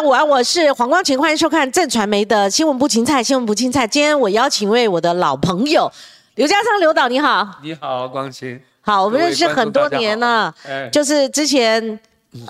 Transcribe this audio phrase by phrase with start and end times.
[0.00, 3.86] 家午安，我是黄光琴，欢迎收看正传媒的新闻部芹菜，新闻部芹菜。
[3.86, 5.92] 今天我邀请一位我的老朋友
[6.36, 8.58] 刘家昌刘导，你好，你好，光琴。
[8.80, 12.00] 好，我们认识很多年了，哎，就是之前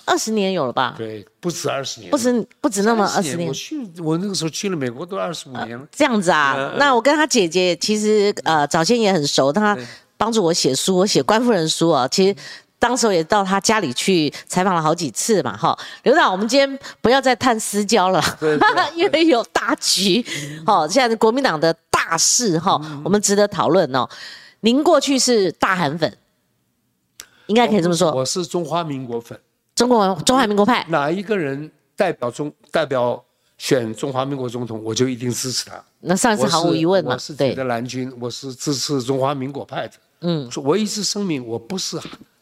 [0.04, 0.94] 二十年有了吧？
[0.96, 5.84] 对，不止二十年，不止不止那么二十年我，去，我那个时候去了美国都二十五年了。
[5.90, 9.84] 这样子啊那我跟他姐姐其实呃早先也很熟，她对
[10.16, 12.36] 帮助我写书，我写官夫人书啊，其实。
[12.80, 18.20] 当时也到他家里去采访了好几次嘛，哈，刘导，我们今天不要再探私交了，
[18.96, 20.24] 因为有大局，
[20.66, 24.08] 哈，现在是国民党的大事哈，我们值得讨论哦。
[24.60, 26.16] 您过去是大韩粉，
[27.46, 29.38] 应该可以这么说，我是中华民国粉，
[29.74, 33.22] 中国中华民国派，哪一个人代表中代表
[33.58, 35.82] 选中华民国总统，我就一定支持他。
[36.00, 37.54] 那上次毫无疑问嘛我是，自己对。
[37.54, 39.94] 的，蓝军，我是支持中华民国派的。
[40.22, 40.50] 嗯。
[40.64, 42.00] 我一直声明，我不是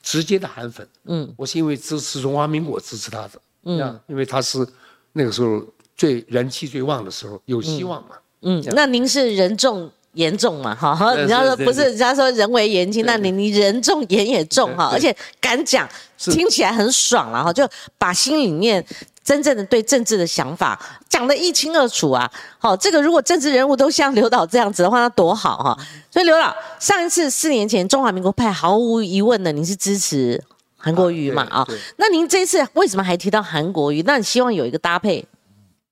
[0.09, 1.31] 直接的韩粉，嗯。
[1.37, 3.33] 我是因为支持中华民国支持他的，
[3.65, 3.79] 嗯。
[3.79, 4.67] 嗯，因为他是
[5.13, 5.63] 那个时候
[5.95, 8.17] 最人气最旺的时候，有希望嘛。
[8.41, 17.69] 嗯，那您是人重言重嘛，哈， 对人家说不是，人家说人为言轻，那你你人重言也重哈，而且敢讲，听起来很爽了哈，就
[17.99, 18.83] 把心里面
[19.29, 22.31] 真正的对政治的想法讲得一清二楚啊。
[22.59, 25.79] 好，这个如果政治人物都像刘导这样子的话，那多好哈。
[26.11, 30.43] 所以刘导上一次四年前中华民国派毫无疑问的，您是支持
[30.79, 31.69] 韩国瑜嘛啊？
[31.99, 34.01] 那您这次为什么还提到韩国瑜？
[34.07, 35.23] 那你希望有一个搭配？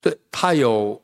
[0.00, 0.98] 对他有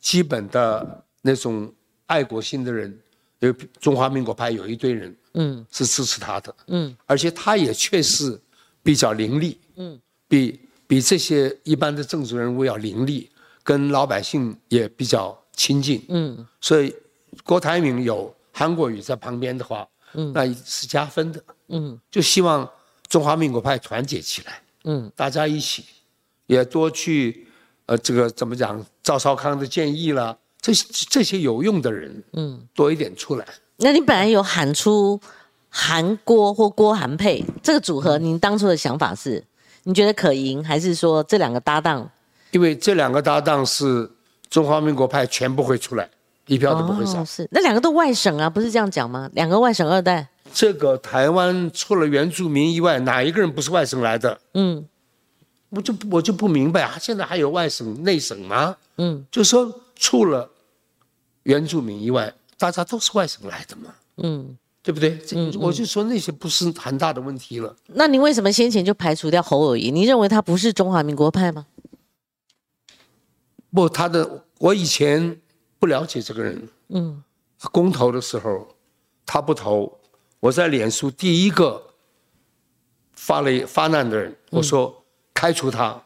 [0.00, 1.70] 基本的那种
[2.06, 2.98] 爱国心的人，
[3.40, 8.40] 有中华民国派有一堆人嗯是支持他的，嗯而且他也确实
[8.82, 13.30] 比较伶俐，嗯比比这些一般的政治人物要凌厉，
[13.62, 16.94] 跟老百姓也比较亲近，嗯所以
[17.42, 22.68] 郭台铭有韩国语在旁边的话，嗯那是加分的，嗯就希望
[23.08, 24.60] 中华民国派团结起来。
[24.84, 25.84] 嗯大家一起，
[26.46, 27.46] 也多去，
[27.86, 32.68] 呃，这个怎么讲，赵少康的建议啦，这些这些有用的人嗯。
[32.74, 33.46] 多一点出来。
[33.78, 35.20] 那你本来有喊出
[35.68, 39.42] 韩郭或郭韩配这个组合，您当初的想法是，
[39.84, 42.10] 你觉得可赢，还是说这两个搭档
[42.50, 44.10] 因为这两个搭档是
[44.48, 46.08] 中华民国派全部会出来，
[46.46, 47.20] 一票都不会少。
[47.20, 47.24] 哦？
[47.24, 49.28] 是那两个都外省啊，不是这样讲吗？
[49.34, 54.38] 两个外省二代，这个台湾除了原住民以外，哪一个人不是外省来的？
[54.54, 54.86] 嗯
[55.70, 58.76] 我就我就不明白啊，现在还有外省内省吗？
[58.98, 60.48] 嗯就说除了
[61.42, 64.56] 原住民以外，大家都是外省来的嘛，嗯。
[64.84, 65.16] 对不对？
[65.26, 67.74] 这我就说那些不是很大的问题了。
[67.86, 69.90] 那你为什么先前就排除掉侯友谊？
[69.90, 71.66] 你认为他不是中华民国派吗？
[73.72, 75.40] 不，他的我以前
[75.78, 77.24] 不了解这个人，嗯
[77.72, 78.76] 公投的时候
[79.24, 79.98] 他不投，
[80.38, 81.94] 我在脸书第一个
[83.14, 85.02] 发了发难的人，我说
[85.32, 86.03] 开除他，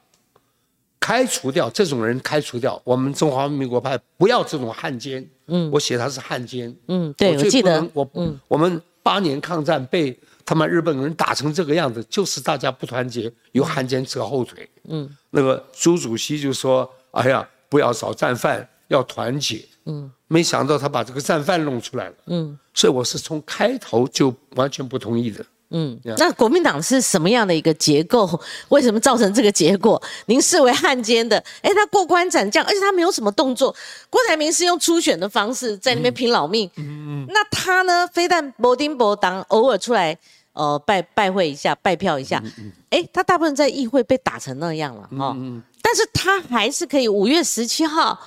[1.08, 5.70] 开除掉这种人，开除掉，我们中华民国派不要这种汉奸，嗯。
[5.70, 7.82] 我写他是汉奸，嗯，对，我最记得。
[7.94, 8.38] 我嗯。
[8.46, 10.14] 我们八年抗战被
[10.44, 14.68] 他们日本人打成这个样子，就是大家不团结，有汉奸扯后腿。
[14.86, 15.08] 嗯。
[15.30, 20.12] 那个朱主席就说：“哎呀，不要找战犯，要团结。”嗯。
[20.26, 22.58] 没想到他把这个战犯弄出来了，嗯。
[22.74, 25.42] 所以我是从开头就完全不同意的。
[25.70, 25.98] 嗯。
[26.16, 28.40] 那国民党是什么样的一个结构？
[28.68, 30.00] 为什么造成这个结果？
[30.26, 33.74] 您视为汉奸的，哎，他过关斩将，而且他没有什么动作。
[34.10, 38.08] 郭台铭是用初选的方式在那边拼老命，嗯那他呢？
[38.12, 40.16] 非但博丁博当，偶尔出来
[40.52, 45.36] 呃拜拜会一下，拜票一下，嗯哎，他大部分在议会被打成那样了哈、哦，
[45.82, 48.18] 但是他还是可以五月十七号，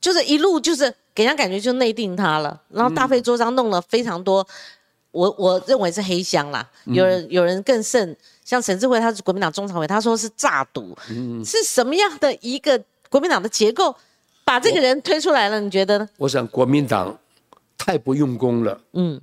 [0.00, 4.46] 就是一路就是给人家感觉就内定他了，然后大费周章弄了非常多，
[5.14, 10.96] 我我认为是黑箱啦，有人有人更甚，像陈志慧他是国民党中常委，他说是诈赌，
[11.44, 13.94] 是什么样的一个国民党的结构
[14.44, 15.60] 把这个人推出来了？
[15.60, 16.08] 你觉得呢？
[16.16, 17.16] 我想国民党
[17.78, 18.80] 太不用功了。
[18.92, 19.20] 嗯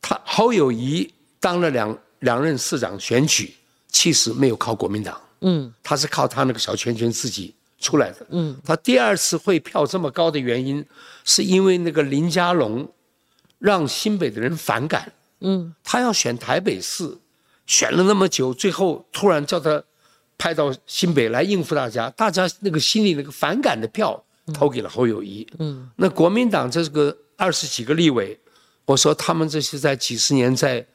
[0.00, 3.54] 他侯友谊当了两两任市长选举，
[3.88, 8.26] 其实没有靠国民党，嗯他是靠他那个小圈圈自己出来的。
[8.30, 10.82] 嗯他第二次会票这么高的原因，
[11.24, 12.88] 是因为那个林佳龙
[13.58, 15.12] 让新北的人反感。
[15.40, 15.74] 嗯。
[15.82, 17.18] 他要选台北市，
[17.66, 19.82] 选了那么久，最后突然叫他
[20.38, 24.22] 派到新北来应付大家，大家那个心里那个反感的票
[24.52, 25.46] 投给了侯友谊。
[25.58, 25.90] 嗯。
[25.96, 28.38] 那国民党这个二十几个立委，
[28.84, 30.86] 我说他们这些在几十年在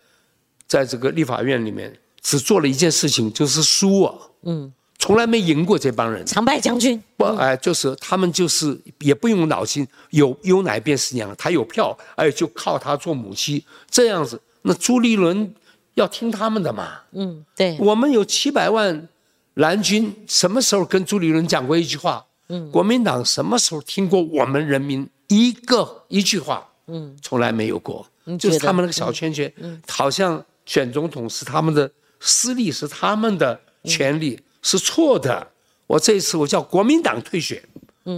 [0.67, 4.71] 在这个立法院里面只做了一件事情，就是输啊，嗯，
[5.01, 6.23] 从来没赢过这帮人。
[6.27, 15.51] 常败将军，不，哎，就是他们就是也不用脑筋，有有奶便是娘，他有票，哎，就靠他做母鸡，这样子，那朱立伦
[15.95, 16.99] 要听他们的嘛。
[17.13, 19.09] 嗯，对，我们有七百万
[19.55, 22.23] 蓝军什么时候跟朱立伦讲过一句话？
[22.49, 26.69] 嗯，国民党什么时候听过我们人民一个一句话？
[26.85, 28.05] 嗯，从来没有过。
[28.37, 29.51] 就是他们那个小圈圈，
[29.87, 35.47] 好像选总统是他们的私利，是他们的权利，是错的。
[35.87, 37.61] 我这一次我叫国民党退选，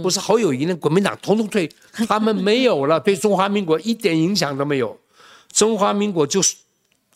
[0.02, 1.70] 不是侯友谊那国民党统统退，
[2.08, 4.98] 他们没有了，对中华民国一点影响都没有，
[5.52, 6.54] 中华民国就是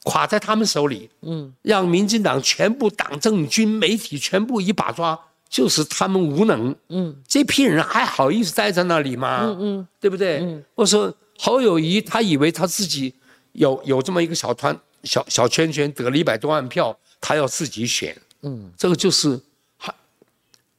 [0.02, 1.08] 垮在他们手里。
[1.22, 6.74] 嗯，让民进党全部党政军媒体全部一把抓，就是他们无能。
[6.88, 9.42] 嗯，这批人还好意思待在那里吗？
[9.44, 10.62] 嗯嗯，对不对？
[10.74, 11.14] 我说。
[11.40, 13.14] 侯友谊他以为他自己
[13.52, 18.12] 有有这么一个小团小小圈圈得了一百多万票，他要自己选，
[18.42, 19.40] 嗯，这个就是
[19.76, 19.94] 还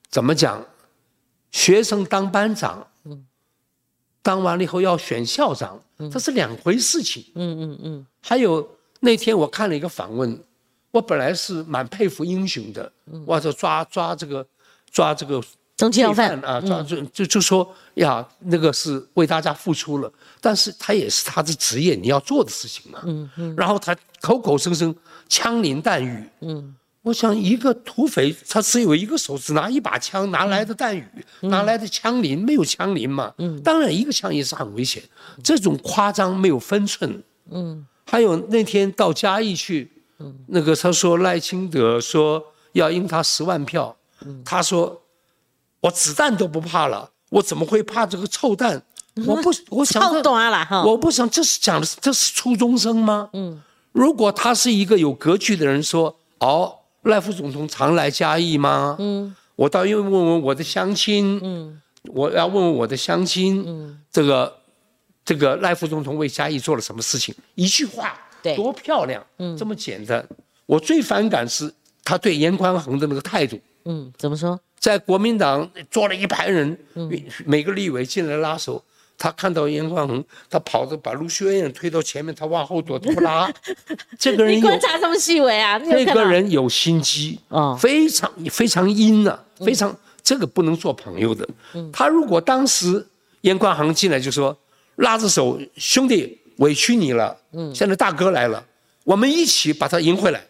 [0.09, 0.65] 怎么讲？
[1.51, 3.25] 学生当班长，嗯，
[4.21, 8.05] 当完了以后要选校长，这是两回事情，嗯嗯嗯。
[8.21, 10.39] 还有那天我看了一个访问，
[10.91, 12.91] 我本来是蛮佩服英雄的，
[13.25, 14.45] 我说抓抓这个
[14.91, 15.41] 抓这个。
[15.75, 20.11] 通缉要犯啊，就就就说呀，那个是为大家付出了，
[20.41, 22.99] 但是他也是他的职业，你要做的事情嘛。
[23.05, 23.55] 嗯嗯。
[23.55, 24.93] 然后他口口声声
[25.29, 26.29] 枪林弹雨。
[26.41, 26.75] 嗯。
[27.01, 31.03] 我想一个土匪，他只有一个手，只拿一把枪，拿来的弹雨？
[31.41, 32.37] 拿来的枪林？
[32.37, 33.33] 没有枪林嘛。
[33.37, 33.61] 嗯。
[33.61, 35.01] 当然，一个枪也是很危险。
[35.43, 37.23] 这种夸张没有分寸。
[37.51, 37.85] 嗯。
[38.05, 39.91] 还有那天到嘉义去，
[40.47, 42.43] 那个他说赖清德说
[42.73, 43.95] 要赢他十万票。
[44.25, 44.41] 嗯。
[44.43, 45.01] 他说。
[45.81, 48.83] 我子弹都不怕了，我怎么会怕这个臭弹？
[49.25, 50.03] 我不， 我想，
[50.83, 53.29] 我不想，这是讲的，这是初中生吗？
[53.31, 53.61] 嗯，
[53.93, 56.78] 如果他是一个有格局的人，说，哦，
[57.09, 58.95] 赖副总统常来嘉义吗？
[58.99, 61.81] 嗯，我倒要问问我的乡亲，嗯，
[62.13, 64.57] 我要问问我的乡亲，嗯，这个，
[65.25, 67.35] 这个赖副总统为嘉义做了什么事情？
[67.55, 70.25] 一句话，对，多漂亮，嗯，这么简单。
[70.65, 71.73] 我最反感是
[72.03, 74.59] 他对严宽恒的那个态度，嗯，怎么说？
[74.79, 76.77] 在国民党坐了一排人，
[77.45, 78.81] 每个立委进来拉手，
[79.19, 83.51] 他看到严宽恒，他跑着把卢秀燕推到前面，他往后躲不拉。
[84.17, 85.77] 这个人你观察这么细微啊？
[85.77, 91.47] 这个人有心机啊，非常非常阴啊，非常这个不能做朋友的。
[91.91, 93.05] 他如果当时
[93.41, 94.57] 严宽恒进来就说
[94.95, 97.37] 拉着手，兄弟委屈你了，
[97.75, 98.65] 现在大哥来了，
[99.03, 100.41] 我们一起把他赢回来。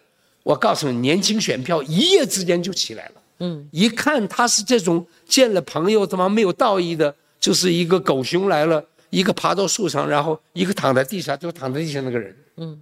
[0.43, 3.11] 我告诉你，年轻选票一夜之间就起来了。
[3.39, 12.35] 嗯，一看他是这种见了朋友他妈没有道义的，就是一个狗熊来了，一个爬到树上，然后一个躺在地下，就躺在地下那个人。
[12.57, 12.79] 嗯，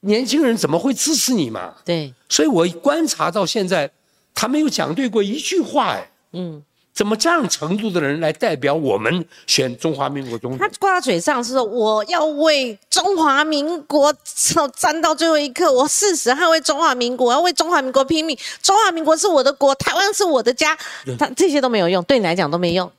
[0.00, 1.74] 年轻人怎么会支持你嘛？
[1.84, 3.90] 对，所以我观察到现在，
[4.34, 6.10] 他没有讲对过一句话哎。
[6.32, 6.62] 嗯。
[6.92, 10.58] 怎么这样程度的人来代表我们选中华民国总统？
[10.58, 14.12] 他挂嘴上是说我要为中华民国
[14.76, 18.36] 站到最后一刻，我誓死捍卫中华民国，我要为中华民国拼命。
[18.60, 20.76] 中华民国是我的国，台湾是我的家。
[21.16, 22.90] 他这些都没有用，对你来讲都没用。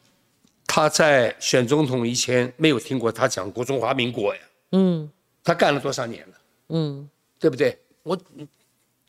[0.74, 4.42] 他在选总统以前没有听过他讲过中华民国呀。
[4.72, 5.10] 嗯。
[5.44, 6.34] 他干了多少年了？
[6.70, 7.78] 嗯，对不对？
[8.04, 8.18] 我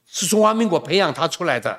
[0.05, 1.79] 是中华民国培养他出来的。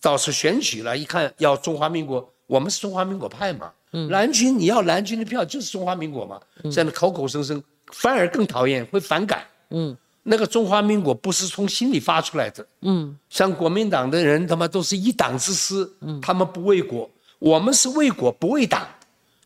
[0.00, 3.70] 倒是选举了，一看要中华民国，我们是中华民国派嘛。
[3.92, 6.40] 嗯蓝军你要蓝军的票就是中华民国嘛。
[6.70, 7.62] 现在口口声声，
[7.92, 9.44] 反而更讨厌，会反感。
[9.68, 12.66] 嗯，那个中华民国不是从心里发出来的。
[12.82, 15.86] 嗯，像国民党的人他妈都是一党之师，
[16.22, 18.86] 他们不为国，我们是为国不为党，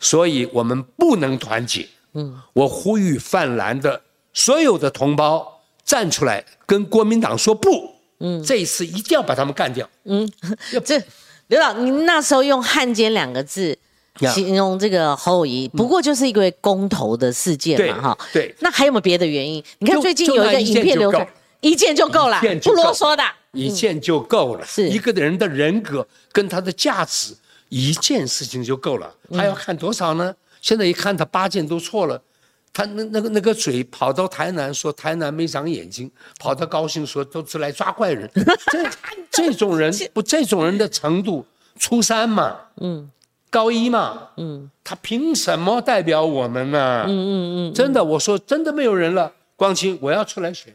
[0.00, 1.87] 所以我们不能团结。
[2.14, 7.94] 嗯，我呼吁泛蓝的所有的同胞站出来跟国民党说不。
[8.20, 9.88] 嗯，这一次一定要把他们干掉。
[10.04, 10.30] 嗯，
[10.84, 11.02] 这
[11.49, 13.76] 刘导，您那时候用“汉奸”两个字
[14.32, 18.18] 形容这个侯友谊，不过就是一个公投的事件嘛，哈。
[18.32, 18.54] 对。
[18.61, 19.62] 那还有没有别的原因？
[19.78, 21.26] 你看最近有一个影片流传，
[21.61, 24.64] 一件就够了，不啰嗦的，一件就够了。
[24.64, 27.34] 是一个人的人格跟他的价值，
[27.73, 30.35] 一件事情就够了，他要看多少呢？
[30.61, 32.21] 现在一看他八件都错了。
[32.71, 38.31] 他那那个那个嘴跑到台南说台南没长眼睛，跑到高兴说都是来抓怪人，
[38.71, 38.91] 这
[39.31, 41.47] 这种人 不这种人的程度，
[41.79, 43.11] 初三嘛，嗯，
[43.49, 47.05] 高一嘛，嗯，他凭什么代表我们呢？
[47.07, 50.75] 嗯嗯嗯，真的，我说真的没有人了，光清我要出来选。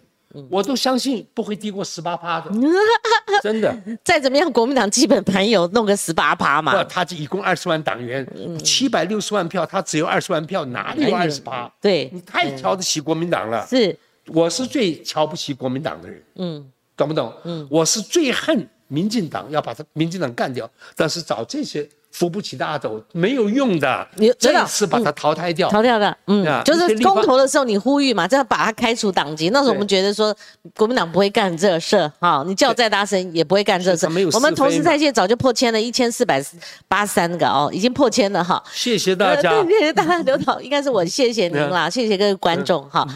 [0.49, 2.51] 我都相信不会低过十八趴的，
[3.41, 3.75] 真的。
[4.03, 6.75] 再怎么样，国民党基本盘有弄个十八趴嘛。
[6.75, 8.25] 不，他这一共二十万党员，
[8.63, 11.71] 七百六十万票，他只有二十万票，哪里有二十趴？
[11.81, 13.65] 对，你太瞧得起国民党了。
[13.67, 16.23] 是，我是最瞧不起国民党的人。
[16.35, 17.33] 嗯，懂不懂？
[17.43, 20.69] 嗯，我是最恨民进党，要把他民进党干掉。
[20.95, 24.07] 但是找这些扶不起大斗，没有用的。
[24.15, 29.49] 你知道这次把他淘汰掉，淘掉的，嗯啊，就是公投的时候你呼吁嘛，这样把他开除党籍。
[29.49, 30.35] 那时候我们觉得说
[30.75, 34.29] 国民党不会干这事，哈，你叫再大声也不会干这事是他没有。
[34.33, 36.43] 我们同时在线早就破千了，一千四百
[36.87, 38.63] 八十三个哦，已经破千了哈。
[38.73, 43.07] 谢谢大家谢谢大家，刘导，应该是我谢谢您啦，谢谢各位观众哈。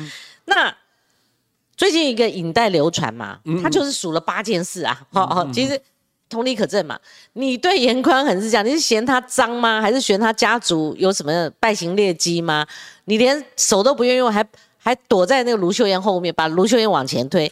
[0.45, 0.71] 那
[1.75, 5.81] 最近一个影带流传嘛，他就是数了八件事啊，好好，其实
[6.31, 6.97] 同理可证嘛。
[7.33, 9.79] 你对严宽很是这样，你是嫌他脏吗？
[9.79, 12.65] 还是嫌他家族有什么败行劣迹吗？
[13.05, 14.43] 你连手都不愿意用，还
[14.77, 17.51] 还躲在那个卢秀燕后面，把卢秀燕往前推。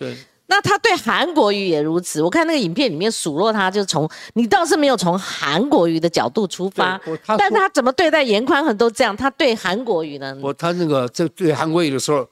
[0.51, 10.35] 那他对韩国瑜也如此，我看那个影片里面数落他，就从你倒是没有从韩国瑜的角度出发，他但是他怎么对待严宽恒都这样，他对韩国瑜呢？
[10.41, 12.27] 我他那个在对韩国瑜的时候，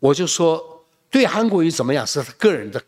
[0.00, 0.60] 我就说
[1.08, 2.82] 对韩国瑜怎么样是他个人的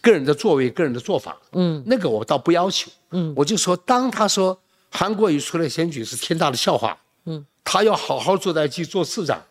[0.00, 4.58] 个人的作为、个人的做法，嗯，那个我倒不要求，嗯，我就说当他说
[4.90, 6.96] 韩国瑜出来选举是天大的笑话，
[7.26, 9.42] 嗯，他要好好坐在去做市长，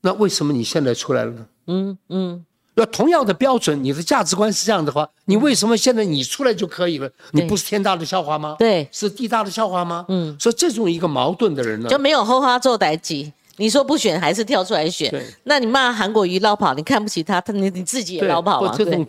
[0.00, 1.46] 那为什么你现在出来了呢？
[1.66, 7.08] 嗯嗯，要同样的标准，你的价值观是这样的话，你为什么现在你出来就可以了？
[7.32, 8.56] 你不是天大的笑话吗？
[8.58, 10.04] 对是地大的笑话吗？
[10.08, 13.32] 嗯，所以这种一个矛盾的人呢，就没有后花做代级。
[13.56, 15.12] 你说不选还是跳出来选，
[15.44, 18.74] 那你骂韩国瑜捞跑，你看不起他，他你你自己也对，捞跑嘛？
[18.74, 19.06] 对不这种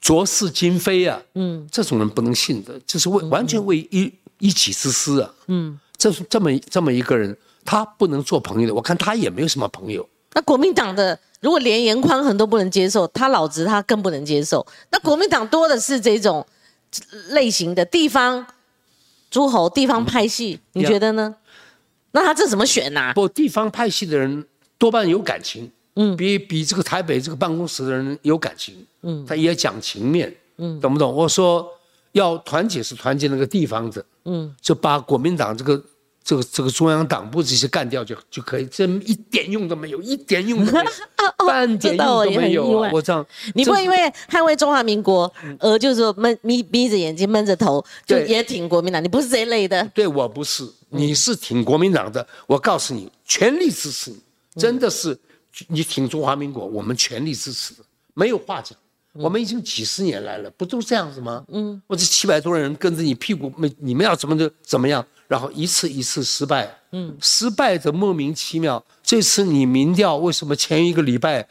[0.00, 14.66] 浊世今非啊，嗯，这种人不能信的，这是为完全为一一己之私啊，嗯，这是这么这么一个人，他不能做朋友的，我看他也没有什么朋友，那国民党的如果连严宽恒都不能接受，他老子他更不能接受。
[14.90, 16.46] 那国民党多的是这种
[17.28, 18.46] 类型的地方
[19.30, 21.36] 诸侯、地方派系，你觉得呢？
[22.12, 24.44] 那他这怎么选呐、不，地方派系的人
[24.78, 31.12] 多半有感情，嗯，比比这个台北这个办公室的人有感情，嗯，他也讲情面，嗯，懂不懂？
[31.14, 31.68] 我说
[32.12, 35.82] 要团结是团结那个地方的，嗯，就把国民党这个
[36.24, 40.90] 这个这个中央党部这些干掉就就可以，这一点用都没有，一点用都没有
[41.46, 42.90] 半点用都没有、啊。
[42.94, 43.96] 我这样，你不会因为
[44.30, 49.02] 捍卫中华民国而就是说闷眯眯着眼睛闷着头就也挺国民党？
[49.04, 49.82] 你不是这一类的。
[49.92, 54.18] 对我不是，你是挺国民党的，我告诉你，全力支持你，
[54.60, 55.18] 真的是
[55.68, 57.74] 你挺中华民国，我们全力支持，
[58.14, 58.78] 没有话讲。
[59.12, 61.44] 我们已经几十年来了，不都这样子吗？
[61.48, 68.82] 嗯，我这七百多人跟着你屁股，没你们要怎么的怎么样，然后一次一次失败，嗯，失败的莫名其妙。
[69.02, 71.44] 这次你民调为什么前一个礼拜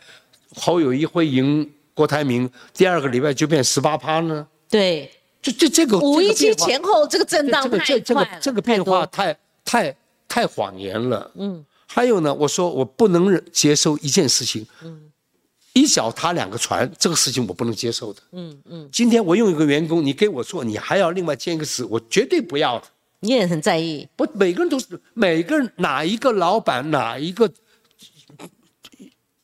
[0.55, 4.47] 侯友谊会赢郭台铭，第二个礼拜就变十八趴呢？
[4.69, 9.93] 对，就这这个五一期这个变化前后这个震荡这个太这这个快了这个变化太太
[10.29, 11.29] 太谎言了。
[11.35, 14.65] 嗯，还有呢，我说我不能接受一件事情。
[14.83, 15.09] 嗯，
[15.73, 18.21] 一脚踏两个船，这个事情我不能接受的。
[18.31, 22.85] 嗯嗯，今天我用一个员工，你给我做，你还要另外兼一个职，我绝对不要的。
[23.21, 24.07] 你也很在意。
[24.15, 27.51] 不，每个人都是每个人哪一个老板哪一个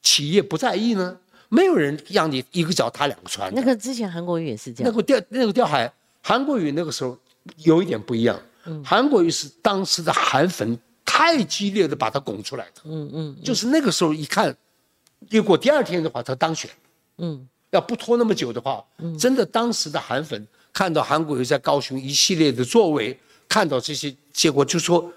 [0.01, 1.17] 企业不在意呢？
[1.49, 7.17] 没有人让你一个脚踏两个船那个之前韩国瑜也是这样，那个钓那个钓海，韩国瑜那个时候
[7.57, 8.39] 有一点不一样，
[8.83, 10.77] 韩国瑜是当时的韩粉
[11.17, 14.53] 太激烈的把他拱出来的，嗯嗯，就是那个时候一看，
[15.29, 16.69] 结果第二天的话他当选，
[17.19, 18.83] 嗯，要不拖那么久的话，
[19.17, 23.17] 真的当时的韩粉看到韩国瑜在高雄一系列的作为，
[23.47, 25.09] 看到这些结果就说，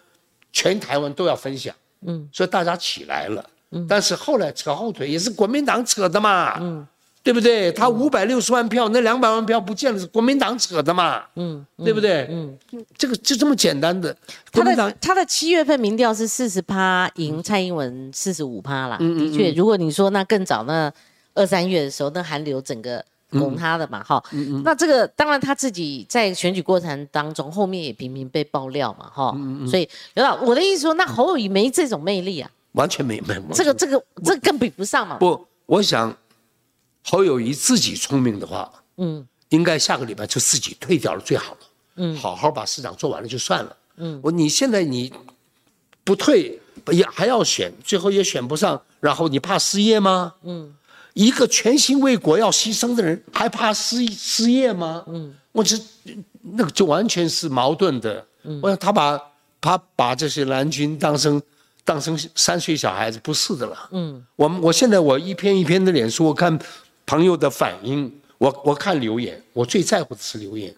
[0.53, 6.87] 全台湾都要分享，嗯，所以大家起来了，嗯，但是后来扯后腿也是国民党扯的嘛，嗯。
[7.29, 7.71] 对不对？
[7.73, 11.23] 他五百六十万票，那两百万票不见了，是国民党扯的嘛？
[11.37, 12.27] 嗯，对不对？
[12.31, 12.57] 嗯，
[12.97, 14.11] 这个就这么简单的。
[14.51, 18.97] 国他民党的他的七月份民调是四十趴赢蔡英文四十五趴啦。
[18.97, 20.91] 的确，如果你说那更早那
[21.35, 24.25] 二三月的时候，那韩流整个拱他的嘛，哈。
[24.65, 29.37] 那这个当然他自己在选举过程当中，后面也频频被爆料嘛，哈。
[29.69, 35.19] 所以刘导，我的意思说，那侯友谊没这种魅力啊，完全没没有这个这个这个更比不上嘛。
[35.19, 36.17] 不，我想
[37.05, 41.59] 侯友谊自己聪明的话，嗯，应该下个礼拜就自己退掉了最好了，
[41.97, 45.13] 嗯，好好把市长做完了就算了，嗯，我你现在你
[46.05, 50.35] 不退也还要选，最后也选不上，然后你怕失业吗？
[50.43, 50.75] 嗯，
[51.15, 55.05] 一个全心为国要牺牲的人，还怕失失业吗？
[55.09, 55.77] 嗯，我这
[56.43, 58.27] 那个就完全是矛盾的。
[58.45, 59.21] 嗯，我想他把
[59.61, 61.41] 他把这些蓝军当成
[61.85, 63.89] 当成三岁小孩子，不是的了。
[63.93, 66.59] 嗯，我们我现在我一篇一篇的脸书，我看
[67.09, 70.77] 朋友的反应，我我看留言，我最在乎的是留言。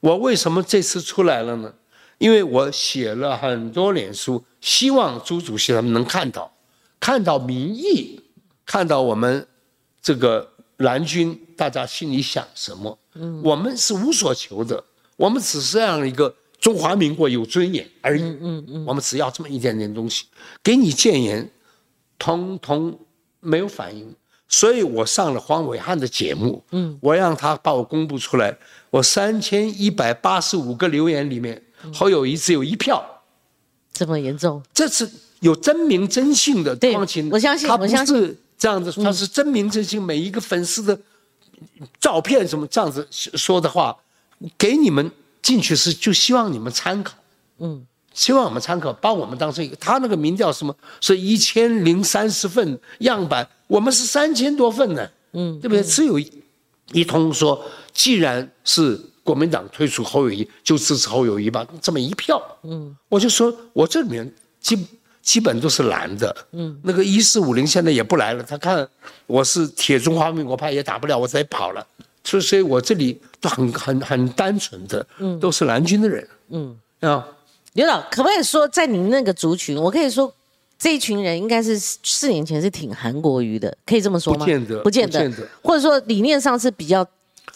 [0.00, 1.74] 我为什么这次出来了呢？
[2.16, 6.50] 因为我写了很多脸书，希望朱主席他们能看到，
[6.98, 8.18] 看到民意，
[8.64, 9.46] 看到我们
[10.00, 12.98] 这个蓝军大家心里想什么。
[13.12, 14.82] 嗯，我们是无所求的，
[15.16, 18.22] 我们只是这样一个中华民国有尊严而已。
[18.22, 20.24] 嗯嗯嗯，我们只要这么一点点东西，
[20.62, 21.50] 给你谏言，
[22.18, 22.98] 通通
[23.40, 24.14] 没有反应。
[24.48, 28.56] 所以我上了黄伟汉的节目，嗯，我让他把我公布出来，
[28.90, 31.60] 我三千一百八十五个留言里面，
[31.92, 33.04] 侯友谊只有一票，
[33.92, 34.62] 这么严重？
[34.72, 35.10] 这是
[35.40, 37.92] 有真名真姓的光琴，我相信，他不是
[38.56, 40.98] 这样子，他是真名真姓，每一个粉丝的
[41.98, 43.96] 照片什么这样子说的话，
[44.56, 45.10] 给你们
[45.42, 47.14] 进去是就希望你们参考，
[47.58, 47.86] 嗯。
[48.14, 49.76] 希望我们参考，把我们当成一个。
[49.76, 50.74] 他那个民调什么？
[51.00, 55.82] 是一千零三十份样板，我们是三千多份呢，嗯，对不对？
[55.82, 56.18] 只有
[56.92, 64.86] 一通说，既然是国民党推出侯友谊，就支持侯友谊吧，这么一票，嗯，我就说我这里面基
[65.20, 68.88] 基本都是蓝的，嗯，那个一四五零现在也不来了，他看
[69.26, 71.84] 我是铁中华民国派，也打不了，我才跑了，
[72.22, 76.78] 所以，所以我这里都很很很单纯的，嗯，都是蓝军的人，嗯。
[77.00, 77.26] 啊。
[77.74, 80.32] 刘导，可不可以说，在您那个族群，我可以说，
[80.78, 84.40] 这一群人应该是四年前是挺韩国瑜的，可以这么说吗？
[84.40, 87.04] 不见得，不见得，或者说理念上是比较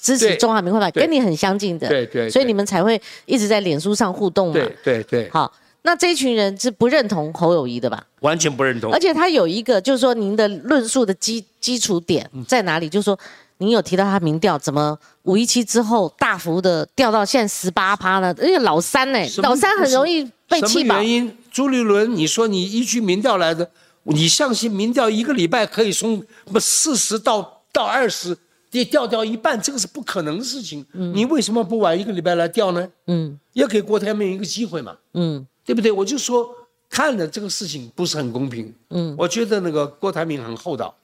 [0.01, 4.55] 支持中华民国法，跟你很相近的，对对，所以你们才会一直在脸书上互动嘛。
[4.55, 5.31] 对对对。
[5.31, 8.05] 好，那这一群人是不认同侯友谊的吧？
[8.21, 8.93] 完全不认同。
[8.93, 12.89] 而且他有一个，就是说您的论述的基基础点在哪里？
[12.89, 13.19] 就是说。
[13.59, 18.29] 您有提到他民调怎么五一七之后大幅的掉到现在十八趴了？
[18.39, 20.95] 而且老三呢，老三很容易被气饱。
[20.95, 21.37] 什么原因？
[21.51, 23.69] 朱立伦，你说你依据民调来的，
[24.05, 26.23] 你相信民调一个礼拜可以从
[26.53, 28.37] 不四十到到二十
[28.71, 30.87] 跌掉掉一半，这个是不可能的事情。
[30.93, 32.89] 嗯，你为什么不晚一个礼拜来调呢？
[33.09, 34.97] 嗯，要给郭台铭一个机会嘛。
[35.15, 35.91] 嗯，对不对？
[35.91, 36.49] 我就说
[36.89, 38.73] 看了这个事情不是很公平。
[38.91, 40.95] 嗯，我觉得那个郭台铭很厚道。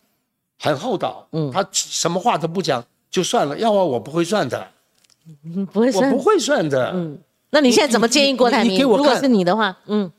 [0.64, 4.66] 很厚道，嗯，他什么话都不讲就算了，要我我不会算的，
[5.70, 7.18] 不会算，我不会算的，嗯，
[7.50, 8.82] 那你现在怎么建议郭台铭？
[8.82, 10.10] 如果是你的话，嗯，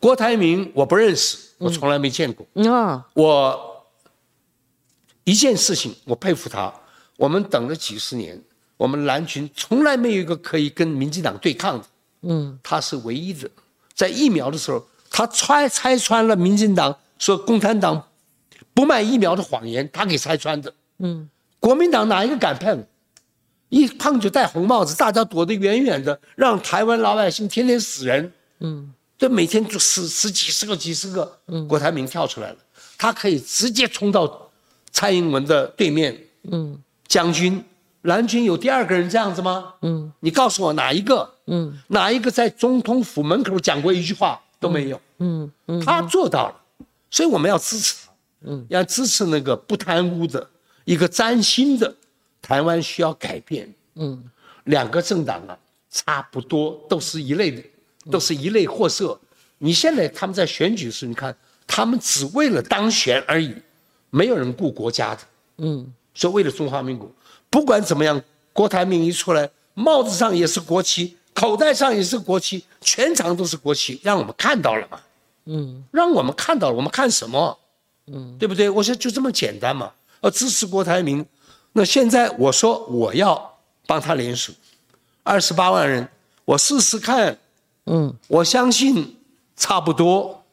[0.00, 3.84] 郭台铭我不认识，我从来没见过，嗯，我
[5.24, 6.72] 一件事情我佩服他，
[7.18, 8.42] 我们等了几十年，
[8.78, 11.84] 我们蓝群从来没有一个可以跟民进党对抗的，
[12.22, 13.50] 嗯，他是唯一的，
[13.94, 18.02] 在疫苗的时候，他拆拆穿了民进党，说共产党。
[18.74, 20.72] 不卖疫苗的谎言，他给拆穿的。
[20.98, 21.28] 嗯，
[21.60, 22.84] 国民党哪一个敢碰？
[23.68, 28.32] 一碰就戴红帽子，大家躲得远远的，让台湾老百姓天天死人。
[28.60, 31.38] 嗯，这每天就死死几十个、几十个。
[31.46, 32.56] 嗯，郭台铭跳出来了，
[32.98, 34.50] 他可以直接冲到
[34.90, 36.18] 蔡英文的对面。
[36.50, 37.64] 嗯，将军，
[38.02, 39.74] 蓝军有第二个人这样子吗？
[39.80, 41.30] 嗯，你告诉我哪一个？
[41.46, 45.00] 嗯，哪一个在总统府门口讲过一句话都没有？
[45.18, 48.01] 嗯嗯，他做到了，所以我们要支持他。
[48.44, 50.48] 嗯，要支持那个不贪污的
[50.84, 51.94] 一个崭新的
[52.40, 53.72] 台湾需要改变。
[53.94, 54.22] 嗯，
[54.64, 55.58] 两个政党啊，
[55.90, 57.62] 差不多都是一类的，
[58.10, 59.18] 都是一类货色。
[59.58, 63.54] 你现在他们在选举时，你看他们只为了当选而已，
[64.10, 65.20] 没有人顾国家的。
[65.58, 67.08] 嗯，说为了中华民国，
[67.48, 68.20] 不管怎么样，
[68.52, 75.00] 郭台铭一出来，帽子上也是国旗，口袋上也是国旗，全场都是国旗，让我们看到了嘛。
[75.44, 77.58] 嗯，让我们看到了，我们看什么？
[78.06, 78.68] 嗯，对不对？
[78.68, 79.92] 我说就这么简单嘛。
[80.20, 81.24] 呃，支持郭台铭，
[81.72, 84.52] 那现在我说我要帮他联署，
[85.22, 86.08] 二十八万人，
[86.44, 87.38] 我试试看。
[87.86, 89.16] 嗯，我相信
[89.56, 90.44] 差不多，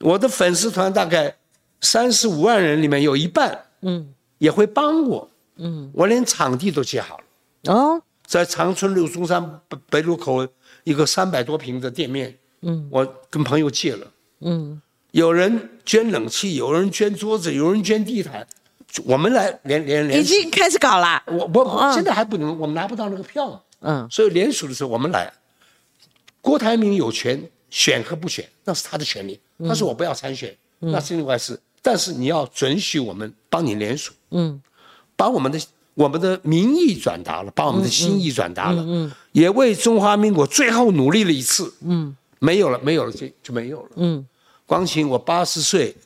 [0.00, 1.36] 我的粉丝团大概
[1.80, 5.30] 三十五万人里面有一半，嗯，也会帮我。
[5.56, 7.72] 嗯，我连场地都借好了。
[7.72, 10.46] 哦，在长春路中山北北路口
[10.82, 14.06] 一个三百多平的店面，嗯，我跟朋友借了。
[14.40, 14.82] 嗯。
[15.12, 18.46] 有人捐冷气，有人捐桌子，有人捐地毯，
[19.04, 20.20] 我们来连连连。
[20.20, 21.22] 已经开始搞了。
[21.26, 23.64] 我我现在还不能，我们拿不到那个票。
[23.80, 24.06] 嗯。
[24.10, 25.32] 所以联署的时候我们来。
[26.40, 29.38] 郭台铭有权选和不选，那是他的权利。
[29.66, 31.58] 他说我不要参选，那是另外事。
[31.82, 34.12] 但是你要准许我们帮你联署。
[34.30, 34.60] 嗯。
[35.16, 35.58] 把我们的
[35.94, 38.82] 我们的民意转达了，把我们的心意转达了。
[38.86, 39.10] 嗯。
[39.32, 41.74] 也为中华民国最后努力了一次。
[41.82, 42.16] 嗯。
[42.38, 43.88] 没有了，没有了，就就没有了。
[43.96, 44.26] 嗯。
[44.68, 45.96] 光晴，我八十岁，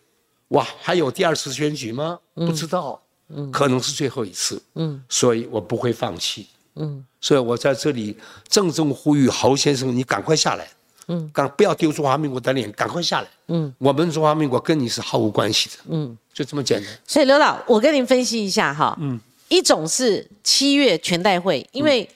[0.51, 2.16] 哇，还有第二次选举吗？
[2.33, 6.46] 不知道，嗯，可能是最后一次，嗯，所以我不会放弃，
[6.77, 10.68] 嗯，所以我在这里郑重呼吁侯先生，你赶快下来，
[11.09, 16.88] 嗯，赶不要丢中华民国的脸，赶快下来，嗯，我们中华民国跟你是毫无关系的，嗯，就这么简单。
[17.05, 22.09] 所以刘老，我跟您分析一下哈，嗯，一种是七月全代会，因为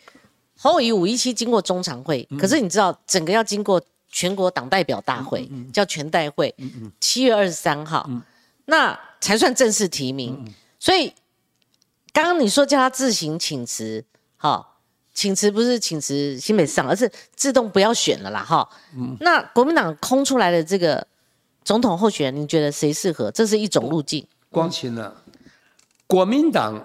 [0.56, 3.82] 侯友五一期经过中常会，可是你知道整个要经过。
[4.16, 6.54] 全国党代表大会叫全代会，
[6.98, 8.08] 七月二十三号，
[8.64, 10.54] 那才算正式提名。
[10.80, 11.12] 所以
[12.14, 14.02] 刚刚你说叫他自行请辞，
[14.38, 14.78] 好，
[15.12, 18.66] 请辞不是请辞新北市长，而是自动不要选了啦，哈。
[19.20, 21.06] 那国民党空出来的这个
[21.62, 23.30] 总统候选人，你觉得谁适合？
[23.30, 24.26] 这是一种路径。
[24.48, 25.12] 光琴呢？
[26.06, 26.82] 国民党，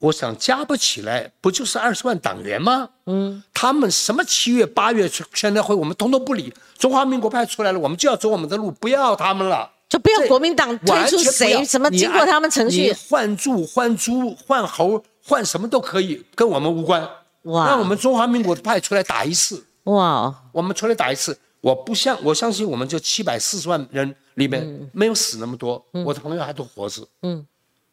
[0.00, 2.88] 我想加不起来，不就是二十万党员吗？
[3.06, 6.52] 嗯，他们什么七月八月全代会，我们通通不理。
[6.78, 9.70] 中华民国派出来了，我们就要走我们的路，不要他们了。
[9.90, 17.06] 就不要国民党推出谁什么经过他们程序，换猪换猪换猴换什么都可以，跟我们无关。
[17.42, 17.66] 哇！
[17.66, 19.66] 让我们中华民国派出来打一次。
[19.84, 20.34] 哇！
[20.52, 27.06] 我们出来打一次，我不相我相信我们就七百四十万人里面没有死那么多，我的朋友还都活着。
[27.22, 27.44] 嗯。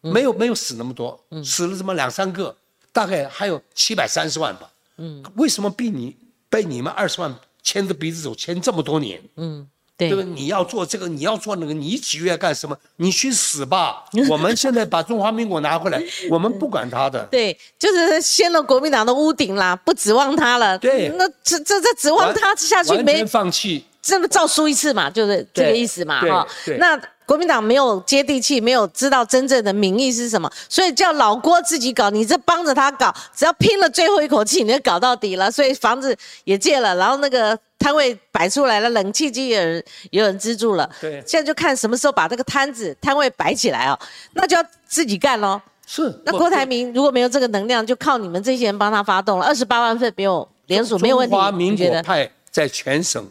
[0.01, 2.55] 没有没有死那么多，死了这么两三个，
[2.91, 4.69] 大概还有七百三十万吧。
[4.97, 6.15] 嗯，为什么被你
[6.49, 9.21] 被你们二十万牵着鼻子走，牵这么多年？
[9.35, 10.29] 嗯，对，对吧？
[10.33, 12.77] 你要做这个，你要做那个，你几月干什么？
[12.95, 14.05] 你去死吧！
[14.29, 17.23] 我们现在把中华民国拿回来，我们不管他的。
[17.29, 20.77] 对，就是掀了国民党的屋顶啦，不指望他了。
[20.79, 26.47] 对，那这这这指望他下去没放弃，这么照输一次嘛，就是这个意思嘛，哈。
[26.79, 26.99] 那。
[27.27, 35.51] 国民党没有接地气，没有知道真正的民意是什么，所以叫老郭自己搞，你这帮着他搞，只要拼了最后一口气，你就搞到底了。
[35.51, 40.89] 所以房子也借了，然后那个摊位摆出来了，冷气机也有人有人资助了。
[41.01, 43.99] 对，现在就看什么时候把这个摊子摊位摆起来哦，
[44.31, 45.61] 那就要自己干喽。
[45.85, 46.17] 是。
[46.23, 49.45] 那郭台铭如果没有这个能量，就靠你们这些人帮他发动了。
[49.45, 51.31] 二十八万份没有联署没有问题。
[51.31, 53.29] 中华民国派在全省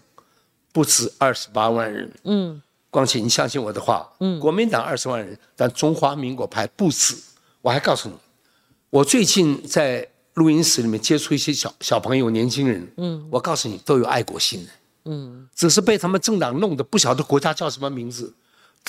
[0.71, 2.13] 不止二十八万人。
[2.25, 2.61] 嗯。
[2.97, 7.15] 光启，你相信我的话，嗯，国民党二十万人，但中华民国派不止。
[7.61, 8.15] 我还告诉你，
[8.89, 14.71] 我最近在录音室里面接触一些小小朋友、年轻人，嗯，我告诉你，都有爱国心的，
[15.05, 18.33] 嗯，只是被他们政党弄得不晓得国家叫什么名字，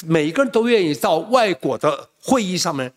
[0.06, 2.90] 每一个人都愿意到外国的会议上面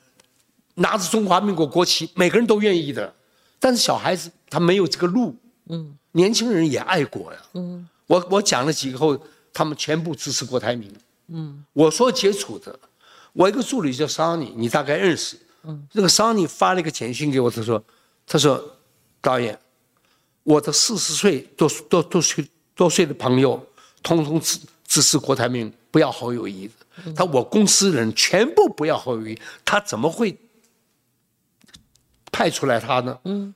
[0.77, 3.13] 拿着中华民国国旗，每个人都愿意的，
[3.59, 5.35] 但是小孩子他没有这个路，
[5.71, 9.21] 嗯，年轻人也爱国呀，嗯，我我讲了几个后。
[9.53, 10.93] 他们全部支持郭台铭。
[11.33, 12.77] 嗯，我所接触的，
[13.33, 15.39] 我一个助理叫桑尼，你大概认识。
[15.63, 17.85] 嗯，这个桑尼发了一个简讯给我，他说
[18.27, 18.77] ：“他说，
[19.21, 19.57] 导演，
[20.43, 23.65] 我的四十岁多多多岁多岁的朋友，
[24.03, 26.69] 通通支支持郭台铭，不要侯友谊。
[27.15, 30.37] 他我公司人全部不要侯友谊，他怎么会
[32.33, 33.17] 派出来他呢？
[33.25, 33.55] 嗯，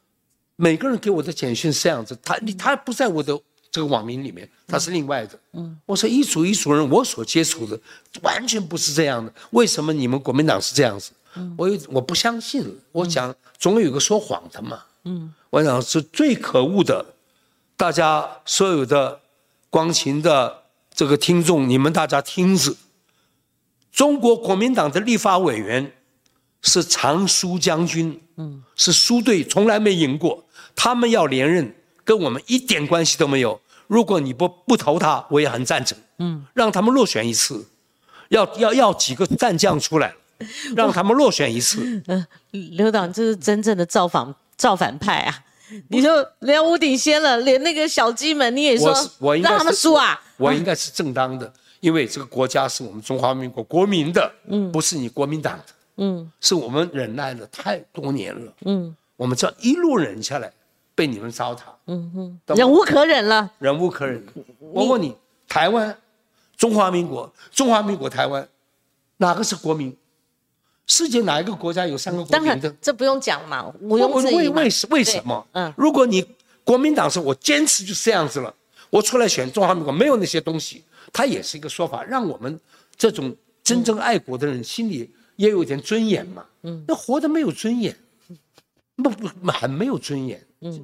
[0.54, 3.37] 每个人给我的简讯是这样子，他他不在我的。”
[3.74, 5.37] 这个网民里面，他是另外的。
[5.52, 7.76] 嗯，我说一组一组人，我所接触的
[8.22, 9.34] 完全不是这样的。
[9.50, 11.10] 为什么你们国民党是这样子？
[11.34, 12.64] 嗯，我有我不相信。
[12.92, 14.84] 我讲总有个说谎的嘛。
[15.02, 17.04] 嗯，我想是最可恶的。
[17.76, 19.20] 大家所有的
[19.70, 20.62] 光琴的
[20.94, 22.76] 这个听众，你们大家听着，
[23.90, 25.92] 中国国民党的立法委员
[26.62, 28.20] 是常输将军。
[28.37, 30.44] 嗯，是输队，从来没赢过。
[30.76, 33.60] 他们要连任，跟我们一点关系都没有。
[33.86, 35.96] 如果你不不投他，我也很赞成。
[36.18, 37.66] 嗯，让他们落选一次，
[38.28, 40.14] 要要要几个战将出来，
[40.76, 42.02] 让他们落选一次。
[42.06, 42.26] 嗯，
[42.76, 45.44] 刘党这是真正的造反造反派啊！
[45.88, 48.92] 你说连屋顶掀了，连那个小鸡们你也说
[49.42, 50.20] 让他们输啊？
[50.36, 55.64] 我应该是正当的，因为这个国家是我们中华民国国民的，嗯，不是你国民党的，
[55.96, 60.52] 嗯，是我们忍耐了太多年了，嗯，我们这样一路忍下来。
[60.94, 62.11] 被你们糟蹋，嗯
[62.46, 64.24] 哼，忍无可忍了，忍无可忍。
[64.61, 65.16] 我问你，
[65.48, 65.96] 台湾，
[66.57, 68.48] 中华民国，中华民国台湾，
[69.16, 69.96] 哪个是国民？
[70.87, 72.70] 世界哪一个国家有三个国民的？
[72.80, 75.46] 这不用讲嘛，毋庸置疑为为为什么？
[75.52, 76.24] 嗯，如果你
[76.62, 78.54] 国民党是我坚持就是这样子了，
[78.90, 82.61] 我出来选中华民国，没有那些东西，它也是一个说法，让我们
[82.96, 86.44] 这种真正爱国的人心里也有点尊严嘛。
[86.62, 87.96] 嗯，那活得没有尊严，
[88.96, 90.46] 不不很没有尊严。
[90.64, 90.83] 嗯，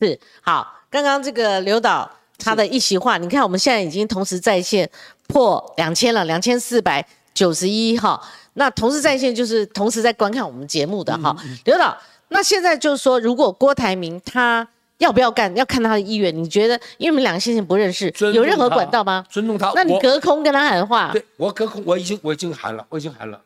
[0.00, 0.80] 是好。
[0.90, 4.88] 刚刚这个刘导他的一席话，你看我们现在已经同时在线
[5.26, 8.20] 破两千了，两千四百九十一哈。
[8.54, 11.36] 那同时在线就是同时在观看我们节目的哈。
[11.64, 11.96] 刘导，
[12.28, 14.66] 那现在就是说，如果郭台铭他
[14.98, 16.32] 要不要干，要看他的意愿。
[16.34, 19.26] 你觉得，因为我们两个先前不认识，有任何管道吗？
[19.28, 19.72] 尊重他。
[19.74, 21.10] 那你隔空跟他喊话？
[21.12, 23.42] 对我隔空，我已经我已经喊了，我已经喊了，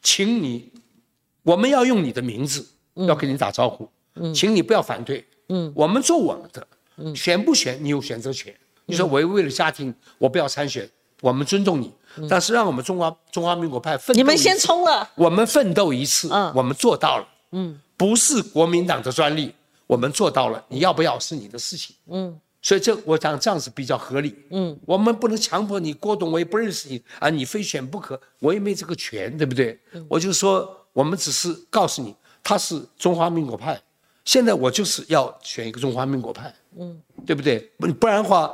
[0.00, 0.70] 请你，
[1.42, 3.88] 我们要用你的名字，要跟你打招呼。
[4.34, 8.54] 请你不要反对，嗯，我们做我们的，嗯，选不选你有选择权。
[8.86, 10.88] 你说我为了家庭，我不要参选，
[11.20, 11.90] 我们尊重你，
[12.28, 19.54] 但是让我们中华中华民国派奋斗，你们先冲了，我们奋斗一次，嗯，我们做到了，嗯，不是国民党的专利，
[19.86, 29.78] 我们做到了，你要不要是你的事情，嗯，所以这我讲这样子比较合理，嗯，我们不能强迫你郭董，我也不认识你啊，你非选不可，我也没这个权，对不对？
[30.08, 33.80] 我就说我们只是告诉你，他是中华民国派。
[34.24, 37.58] 现在我就是要选一个中华民国派，嗯，对不对？
[37.78, 38.52] 不不然的话，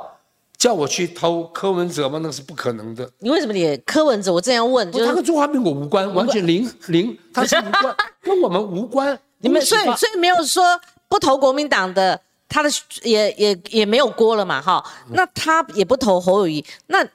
[0.57, 3.09] 叫我去投柯文哲吗，那是不可能的。
[3.19, 4.33] 你为什么也柯文哲？
[4.33, 9.17] 我这样问，就是他跟中华民国无关，完全零零，他是无关， 跟我们无关。
[9.39, 12.69] 你们所以所以没有说不投国民党的，他的
[13.03, 14.83] 也也也没有锅了嘛，哈。
[15.11, 17.07] 那他也不投侯友谊，那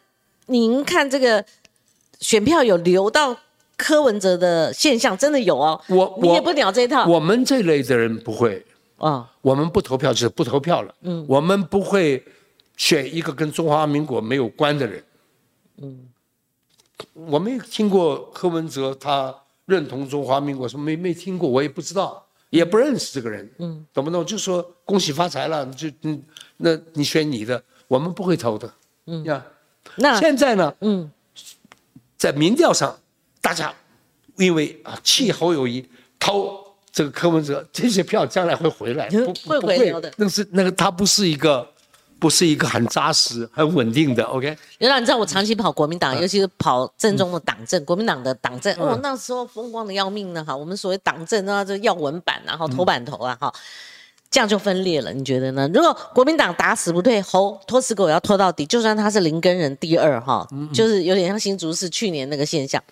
[0.46, 1.44] 您看这个
[2.20, 3.36] 选票有流到
[3.76, 5.80] 柯文哲的现象，真的有哦。
[5.88, 7.06] 我你也不鸟这一套。
[7.06, 8.64] 我们这类的人不会
[8.98, 10.94] 啊，我们不投票就是不投票了。
[11.02, 12.24] 嗯，我们不会
[12.76, 15.04] 选一个跟中华民国没有关的人。
[15.78, 16.08] 嗯，
[17.14, 19.34] 我没听过柯文哲他。
[19.66, 24.22] 认同中华民国什么没没听过，我也不知道，也不认识这个人，嗯，懂不懂？
[24.22, 26.22] 就说恭喜发财了，就嗯，
[26.58, 28.70] 那你选你的，我们不会投的，
[29.06, 29.42] 嗯呀。
[29.96, 30.74] 那现在呢？
[30.80, 31.10] 嗯，
[32.18, 32.94] 在民调上，
[33.44, 33.72] 大家
[34.38, 35.86] 因为啊气候有谊，
[36.18, 36.58] 投
[36.90, 40.10] 这个柯文哲，这些票将来会回来，不会回流的。
[40.16, 41.68] 那是那个他不是一个。
[42.16, 44.24] 不是一个很扎实、很稳定的。
[44.24, 50.42] OK，刘导，你知道我长期跑国民党，尤其是跑正中的党政，国民党的党政，哦，那时候风光的要命呢。
[50.42, 53.52] 哈，我们所谓党政啊，这要文版，然后头版头啊，哈，
[54.30, 55.12] 这样就分裂了。
[55.12, 55.68] 你觉得呢？
[55.74, 62.82] 如果国民党打死不退，猴拖死狗要拖到底，就算他是林根人第二，哈，就是有点像新竹市去年那个现象，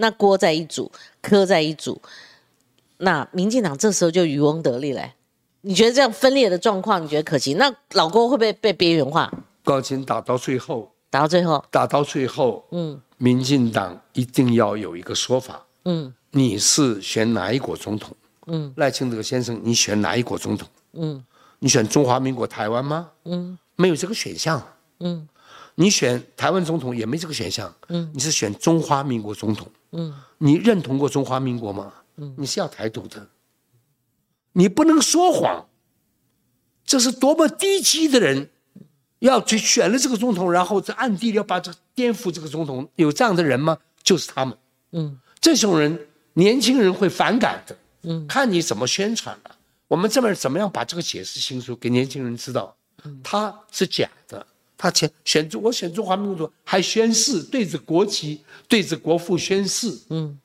[0.00, 2.00] 那郭在一组，柯在一组，
[2.98, 5.12] 那民进党这时候就渔翁得利嘞。
[5.60, 7.58] 你觉得这样分裂的状况，你觉得可行？
[7.58, 9.30] 那老郭会不会被边缘化？
[9.64, 18.16] 高清打到最后，打到最后，打到最后，嗯，民进党一定要有一个说法，嗯，你是选哪一国总统？
[18.46, 20.68] 嗯，赖清德先生，你选哪一国总统？
[20.92, 21.22] 嗯，
[21.58, 23.10] 你选中华民国台湾吗？
[23.24, 24.64] 嗯，没有这个选项。
[25.00, 25.28] 嗯，
[25.74, 27.74] 你选台湾总统也没这个选项。
[27.88, 29.66] 嗯，你是选中华民国总统。
[29.92, 31.92] 嗯，你认同过中华民国吗？
[32.16, 33.28] 嗯，你是要台独的。
[34.52, 35.68] 你不能说谎，
[36.84, 38.50] 这是多么低级的人，
[39.20, 43.78] 要去选了这个总统，然后在暗地里要把这个颠覆这个总统，有这样的人吗？
[44.02, 44.56] 就是他们。
[44.92, 47.76] 嗯，这种人年轻人会反感的。
[48.02, 49.56] 嗯，看你怎么宣传了。
[49.86, 52.76] 我们这边怎么样把这个解释清楚，给年轻人知道，
[53.22, 54.46] 他是假的。
[54.78, 59.92] 他选选中我选中华民族，还宣誓对着国旗对着国父宣誓。
[60.08, 60.38] 嗯，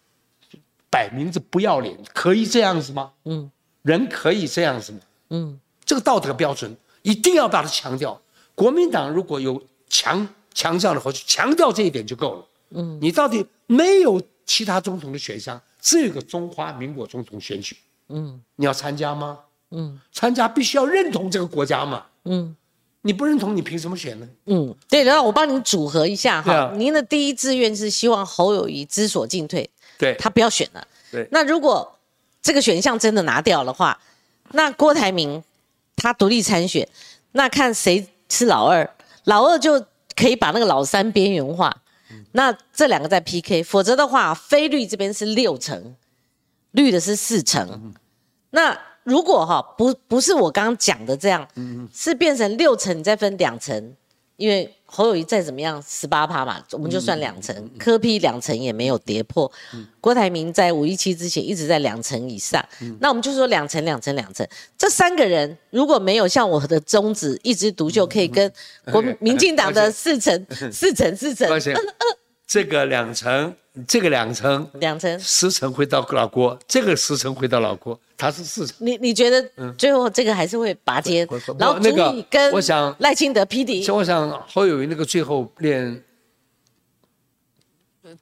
[0.90, 3.14] 摆明着不要脸，可以这样子吗？
[3.24, 3.50] 嗯。
[3.84, 5.00] 人可以这样子吗？
[5.32, 8.18] 嗯，这个道德标准一定要把它强调。
[8.56, 12.46] 国民党如果有强强调的话，就强调这一点就够了。
[12.70, 17.76] 嗯，你到底没有其他总统的选项，只有一个中华民国总统选举。
[18.08, 19.38] 嗯，你要参加吗？
[19.72, 22.06] 嗯，参加必须要认同这个国家嘛。
[22.24, 22.56] 嗯，
[23.04, 24.28] 你不认同，你凭什么选呢？
[24.48, 26.74] 嗯，对，然后我帮您组合一下哈。
[26.76, 30.88] 您的第一志愿是希望侯友谊知所进退，对他不要选了。
[31.12, 31.90] 对，那如果。
[32.46, 33.98] 这个选项真的拿掉的话，
[34.52, 35.42] 那郭台铭
[35.96, 36.86] 他独立参选，
[37.32, 39.80] 那看谁是老二，老二就
[40.14, 41.74] 可以把那个老三边缘化。
[42.34, 45.96] 那这两个在 PK，否则的话，非绿这边是六成，
[46.72, 47.94] 绿的是四成。
[48.50, 51.48] 那如果哈不不是我刚刚讲的这样，
[51.94, 53.94] 是变成六层，你再分两层，
[54.38, 54.74] 因为。
[54.96, 59.52] 侯友谊再怎么样，十八趴嘛，我们就算两层，科批两层也没有跌破。
[60.00, 62.64] 郭台铭在五一七之前一直在两层以上，
[63.00, 64.48] 那我们就说两层、两层、两层。
[64.78, 68.54] 这三个人如果没有像我的宗旨一枝独秀，可以跟
[68.92, 71.50] 国民 进党的四层、四层、四成。
[72.46, 73.56] 这个两层，
[73.88, 78.76] 这个两层，两层，十层回到老郭，这个十层回到老郭，他是四层。
[78.80, 79.42] 你你觉得
[79.78, 81.28] 最后这个还是会拔尖，
[81.58, 83.82] 然后那个跟我想赖清德匹敌。
[83.82, 86.04] 像我想侯友谊那个最后练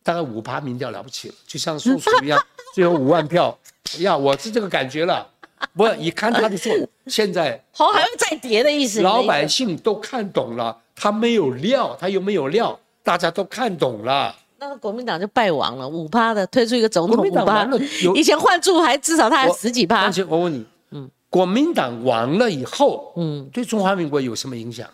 [0.03, 2.41] 大概五趴民调了不起了，就像松鼠一样，
[2.73, 3.57] 最后五万票
[3.99, 5.27] 呀，我是这个感觉了。
[5.75, 6.73] 不，你看他的做，
[7.07, 9.01] 现在好还会再叠的意思。
[9.01, 12.79] 老百姓都看懂了，他没有料，他又没有料。
[13.03, 17.67] 大家都看懂了，那国民党就败亡了，五趴的推出一个总统五趴，
[18.15, 20.01] 以前换柱还至少他还十几趴。
[20.01, 24.89] 而且我问你，嗯，国民党亡了以后，嗯，对中华民国有什么影响？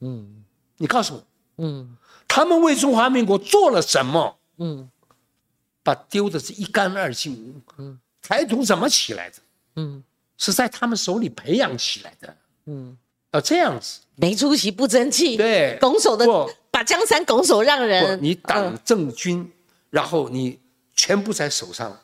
[0.00, 0.44] 嗯，
[0.76, 1.22] 你告诉我，
[1.58, 1.96] 嗯，
[2.28, 4.36] 他们为中华民国做了什么？
[4.58, 4.88] 嗯，
[5.82, 7.60] 把丢的是一干二净。
[7.78, 9.36] 嗯，台独怎么起来的？
[9.76, 10.04] 嗯，
[10.36, 12.36] 是在他们手里培养起来的。
[12.66, 12.96] 嗯，
[13.34, 16.26] 要这样子，没出息不争气，对，拱手的。
[16.70, 19.48] 把江山拱手让人，你党政军，
[19.90, 20.58] 然后你
[20.96, 21.96] 全部在手上，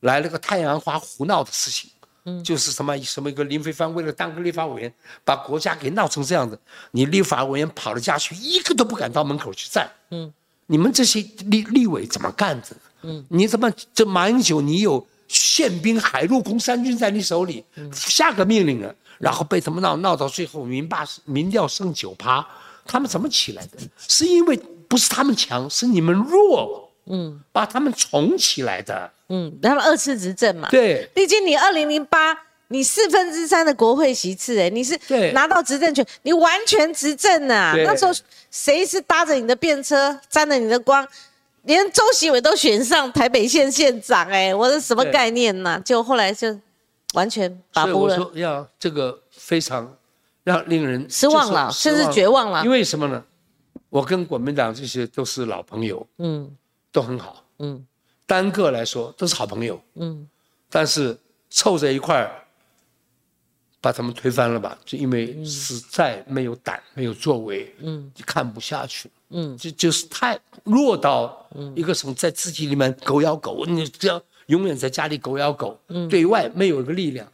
[0.00, 1.88] 来了个太阳花胡闹的事情，
[2.24, 4.92] 嗯，就是什么什么一个林飞帆为了当个立法委员，
[5.24, 6.58] 把国家给闹成这样子，
[6.90, 10.32] 你立法委员跑了家去，一个都不敢到门口去站，嗯，
[10.66, 12.66] 你们这些立立委怎么干的？
[13.02, 22.46] 嗯，你怎么这马英九你有宪兵、海陆空三军在你手里，下个命令了，然后被他们闹闹到最后，民霸民调剩九趴，
[22.84, 23.78] 他们怎么起来的？
[24.08, 24.56] 是因为
[24.88, 32.36] 不是他们强，是你们弱，嗯，把他们宠起来的，嗯，他们二次执政嘛，对，毕竟你二零零八，
[32.68, 38.12] 你四分之三的国会席次，哎，你是对拿到执政权，你完全执政啊，那时候
[38.50, 41.06] 谁是搭着你的便车，沾了你的光？
[41.62, 46.56] 连周习伟都选上台北县县长、哎，我是什么概念呢、就后来就
[47.16, 49.96] 完全把所以我不了，说要这个非常
[50.44, 52.62] 让令人失望了，甚至绝望了。
[52.62, 52.70] 因。
[52.70, 53.24] 为什么呢？
[53.88, 56.54] 我跟国民党这些都是老朋友，嗯。
[56.92, 57.84] 都很好，嗯。
[58.26, 60.28] 单个来说都是好朋友，嗯。
[60.68, 61.16] 但是
[61.48, 62.30] 凑在一块儿，
[63.80, 64.76] 把他们推翻了吧？
[64.84, 68.10] 就因为实在没有胆，没有作为，嗯。
[68.14, 69.56] 就看不下去，嗯。
[69.56, 77.26] 就就是太弱到一个什么，在自己里面狗咬狗，你这样永远在家里狗咬狗，嗯对外没有一个力量。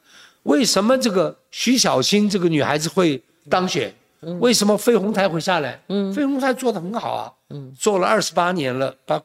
[0.45, 3.95] 为什么这个徐小新这个女孩子会当选？
[4.23, 5.81] 嗯为什么飞鸿台会下来？
[6.15, 9.21] 飞鸿台做的很好啊，嗯做了二十八年了，把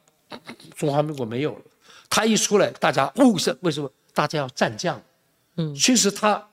[0.76, 1.60] 中华民国没有了。
[2.10, 3.88] 他一出来，大家呜是为什么？
[4.12, 5.00] 大家要战将。
[5.56, 6.44] 嗯其实他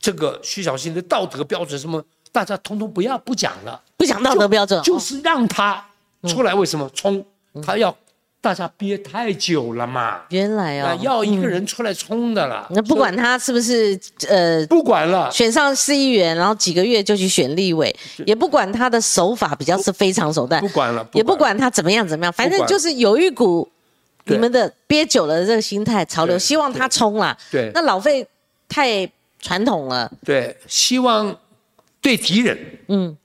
[0.00, 3.82] 这个徐小新的道德标准什么，大家通通不要不讲了。
[3.96, 5.82] 不讲道德标准，哦就是让他
[6.24, 7.24] 出来，为什么冲？
[7.62, 7.96] 他要
[8.40, 12.66] 大家憋太久了嘛，原来啊，哦，要一个人出来冲的了。
[12.70, 17.94] 那不管他是不是呃不管了，选上市议员，然后几个月就去选立委，
[18.24, 23.68] 也不管他的手法比较是非常手段不，管了，也不管他怎么样怎么样，反正就是有一股
[24.26, 27.36] 你们的憋久了的这个心态潮流，希望他冲啦。
[27.50, 27.70] 对。
[27.74, 28.24] 那老费
[28.68, 31.36] 太传统了，对，希望
[32.00, 33.16] 对敌人嗯。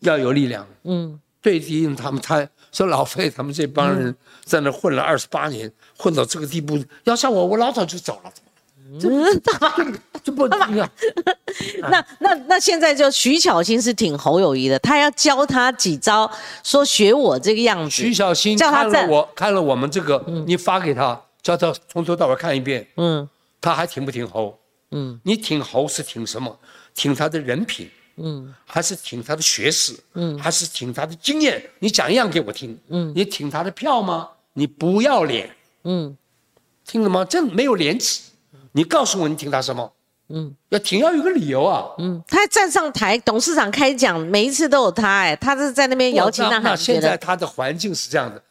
[0.00, 8.32] 要有力量，嗯，对敌人他们他说老费他们这帮人在那混了二十八年，混到这个地步，要像我，我老早就走了，
[9.00, 9.08] 这
[10.24, 10.90] 这不 一样。
[11.88, 16.28] 那那那现在就徐巧芯是挺侯友谊的，他要教他几招，
[16.64, 23.28] 说学我这个样子徐，小新看了我看了我们这个，你发给他，叫他从头到尾看一遍，嗯
[23.60, 24.58] 他还挺不挺侯？
[24.90, 26.58] 嗯你挺侯是挺什么？
[26.94, 31.62] 挺他的人品，嗯还是挺他的学识，嗯，还是挺他的经验？
[31.78, 34.28] 你讲一样给我听，嗯，你挺他的票吗？
[34.52, 35.50] 你不要脸，
[35.84, 36.16] 嗯
[36.86, 37.24] 听了吗？
[37.24, 38.22] 这没有廉耻。
[38.72, 39.92] 你告诉我你挺他什么？
[40.28, 41.84] 嗯要挺要有个理由啊。
[41.98, 48.42] 嗯，他站上台，董事长开讲，每一次都有他，哎，他是在那边摇旗呐喊，那现在他的环境是这样的，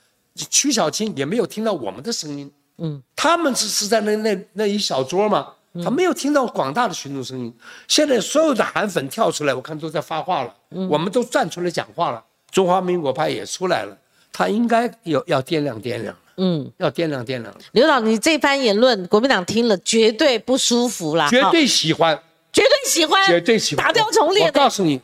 [0.50, 5.48] 曲小青也没有听到我们的声音，嗯，他们只是在那那那一小桌嘛，
[5.82, 7.54] 他没有听到广大的群众声音。
[7.88, 10.54] 现在所有的韩粉跳出来，我看都在发话了，
[10.90, 13.98] 我们都站出来讲话了，中华民国派也出来了，
[14.32, 16.72] 他应该有要掂量掂量，嗯。
[16.78, 22.20] 要掂量掂量，刘导，你这番言论，国民党听了绝对不舒服啦，绝对喜欢，
[22.52, 25.00] 绝对喜欢，绝对喜欢，打掉重练我告诉你，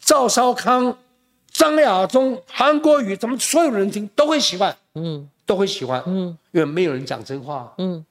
[0.00, 0.96] 赵少康、
[1.50, 4.76] 张亚中、韩国瑜，咱们所有人听都会喜欢。
[4.94, 8.04] 嗯都会喜欢，嗯，因为没有人讲真话，嗯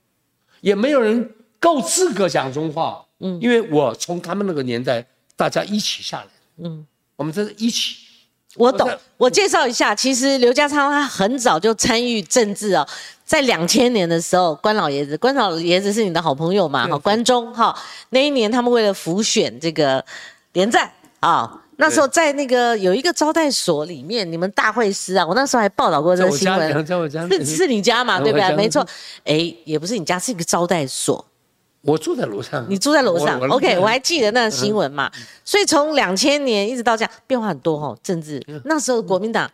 [0.61, 1.29] 也没有人
[1.65, 5.03] 够资格讲中话，嗯，因为我从他们那个年代，
[5.35, 6.27] 大家一起下来，
[6.63, 7.95] 嗯，我们这是一起，
[8.55, 12.87] 我懂我介绍一下，其实刘家昌他很早就参与政治哦，
[13.25, 16.85] 在两千年的时候，关老爷子，关老爷子是你的好朋友嘛？
[16.85, 17.75] 对哈，关中哈，
[18.11, 20.05] 那一年他们为了浮选这个
[20.53, 21.63] 连战啊。
[21.77, 26.87] 那时候在那个有一个招待所里面，你们大会师啊，我那时候还报道过这个新闻，
[27.29, 28.55] 是是你家嘛，对不对？
[28.55, 28.87] 没错，
[29.25, 31.25] 哎，也不是你家，是一个招待所。
[31.85, 33.39] 我住在楼上，你住在楼上？
[33.39, 35.11] 我，OK，我还记得那个新闻嘛。
[35.43, 38.41] 所以从两千年一直到这样，变化很多哦，政治。
[38.65, 39.49] 那时候国民党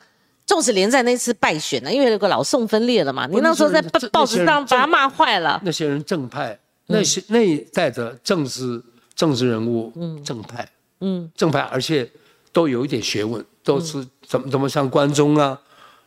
[0.45, 5.61] 纵使连战那次败选呢，因为那个老宋分裂了嘛，你那时候在报纸上把他骂坏了。
[5.63, 8.81] 那些人正派，那些那一代的政治
[9.13, 9.91] 政治人物，
[10.23, 10.67] 正派，
[11.01, 11.29] 嗯。
[11.35, 12.09] 正派，而且
[12.53, 15.59] 都有一点学问，都是怎么怎么像关中啊、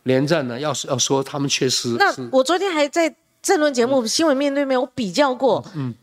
[0.05, 0.59] 连战呢？
[0.59, 5.95] 要是要说他们确实那我昨天还在政论节目《新闻面对面》，我比较过，嗯，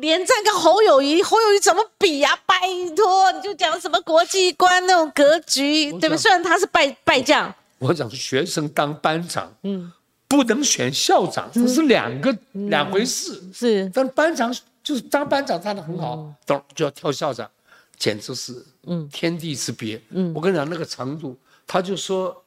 [0.00, 2.54] 连战跟侯友谊，侯友谊怎么比呀、拜
[2.96, 6.16] 托，你就讲什么国际观那种格局，对不对？
[6.16, 9.92] 虽然他是败败将，我讲学生当班长，嗯，
[10.26, 13.42] 不能选校长，这是两个、两回事。
[13.52, 17.50] 是但班长就是当班长当的很好，等、就要跳校长，
[17.96, 20.00] 简直是嗯天地之别。
[20.10, 22.44] 嗯，我跟你讲那个程度，他就说。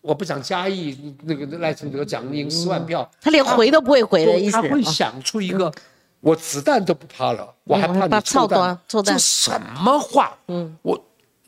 [0.00, 4.50] 我不讲嘉义那个赖清德讲赢十万票，他连回都不会回的意思。
[4.50, 5.72] 他会哦想出一个，
[6.22, 8.48] 我子弹都不怕了，我还怕怕你臭
[8.88, 10.38] 臭弹这什么话？
[10.46, 10.98] 嗯，我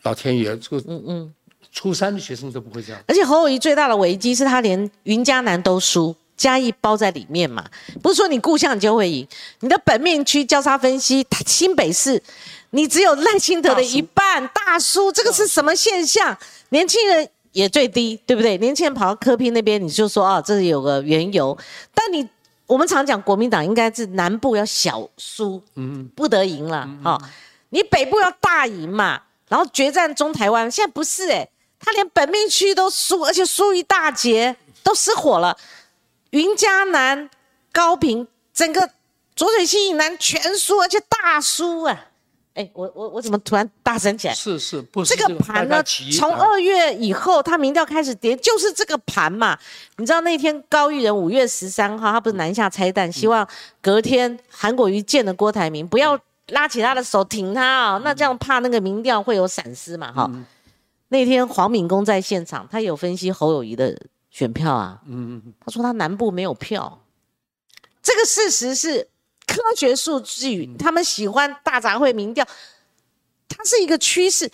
[0.02, 1.34] 老天爷，这个嗯嗯，
[1.70, 3.00] 初三的学生都不会这样。
[3.06, 7.64] 而且侯友谊最大的危机是他连云嘉南都输，嘉义包在里面嘛，
[8.02, 9.26] 不是说你故乡你就会赢。
[9.60, 12.20] 你的本命区交叉分析，新北市，
[12.70, 16.36] 你只有赖清德的一半大输，这个是什么现象？
[16.70, 18.58] 年轻人也最低，对不对？
[18.58, 21.56] 年轻人跑到科批那边，你就说啊，这是有个缘由。
[21.94, 22.28] 但你
[22.66, 27.18] 我们常讲国民党应该是南部要小输，嗯，不得赢了，哈，
[27.68, 31.48] 你北部要大赢嘛，然后决战中台湾，现在不是哎，
[31.78, 35.56] 他连本命区都输，而且输一大截，都失火了。
[36.30, 37.28] 云嘉南、
[37.70, 38.90] 高平，整个
[39.36, 42.06] 浊水溪以南全输，而且大输啊！
[42.54, 44.34] 哎，我我我怎么突然大声起来？
[44.34, 45.82] 是是，不是这个盘呢？
[46.16, 49.58] 从二月以后，他民调开始跌，就是这个盘嘛。
[49.98, 53.46] 你知道那天高玉仁五月十三号，他不是南下拆弹，希望
[53.82, 60.12] 隔天韩国瑜见了郭台铭，不要拉起他的手挺他啊，那这样怕那个民调会有闪失嘛？
[60.12, 60.30] 哈，
[61.08, 63.96] 那天黄敏公在现场，他有分析侯友谊的。
[64.30, 67.00] 选票啊，嗯嗯，他说他南部没有票，
[68.02, 69.06] 这个事实是
[69.46, 72.46] 科学数据，他们喜欢大杂烩民调，
[73.48, 74.50] 它是一个趋势，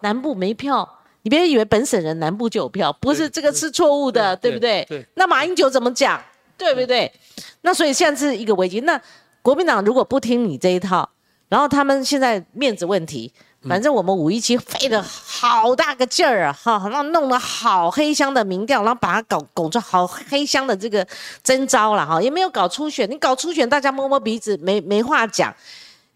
[0.00, 4.84] 南部没票，你别以为本省人南部就有票，不是这个是错误的，对不对？
[4.88, 5.06] 对。
[5.14, 6.22] 那马英九怎么讲？
[6.56, 7.12] 对不对？
[7.60, 8.80] 那所以现在是一个危机。
[8.80, 9.00] 那
[9.42, 11.08] 国民党如果不听你这一套，
[11.48, 13.32] 然后他们现在面子问题。
[13.66, 21.04] 反正我们五一期费了好大个劲儿啊，哈，然后弄了好黑箱的民调，然后把它搞拱出好黑箱的这个
[21.42, 25.52] 征招了，哈，也没有搞初选，你搞初选，大家摸摸鼻子，没没话讲，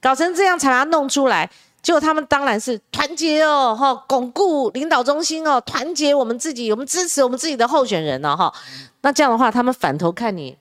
[0.00, 1.50] 搞成这样才把它弄出来，
[1.82, 8.54] 结果他们当然是团结哦，哈，巩固领导中心哦，团结我们自己，我们支持我们自己的候选人哦，哈，
[9.00, 10.56] 那这样的话，他们反头看你，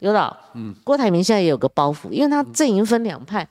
[0.00, 3.48] 刘导，嗯，郭台铭现在也有个包袱，因为他阵营分两派。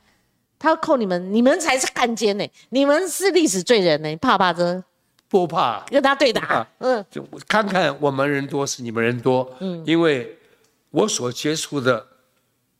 [0.59, 2.45] 他要扣你们，你们才是汉奸呢！
[2.69, 4.83] 你们是历史罪人呢，怕不怕这？
[5.29, 6.67] 不怕，跟他对打。
[6.79, 9.49] 嗯，就看看我们人多是你们人多。
[9.59, 10.37] 嗯，因为
[10.89, 12.05] 我所接触的，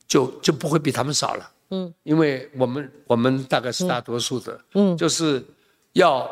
[0.06, 1.50] 就就不会比他们少了。
[1.70, 4.60] 嗯，因为我们我们大概是大多数的。
[4.74, 5.42] 嗯，就是
[5.92, 6.28] 要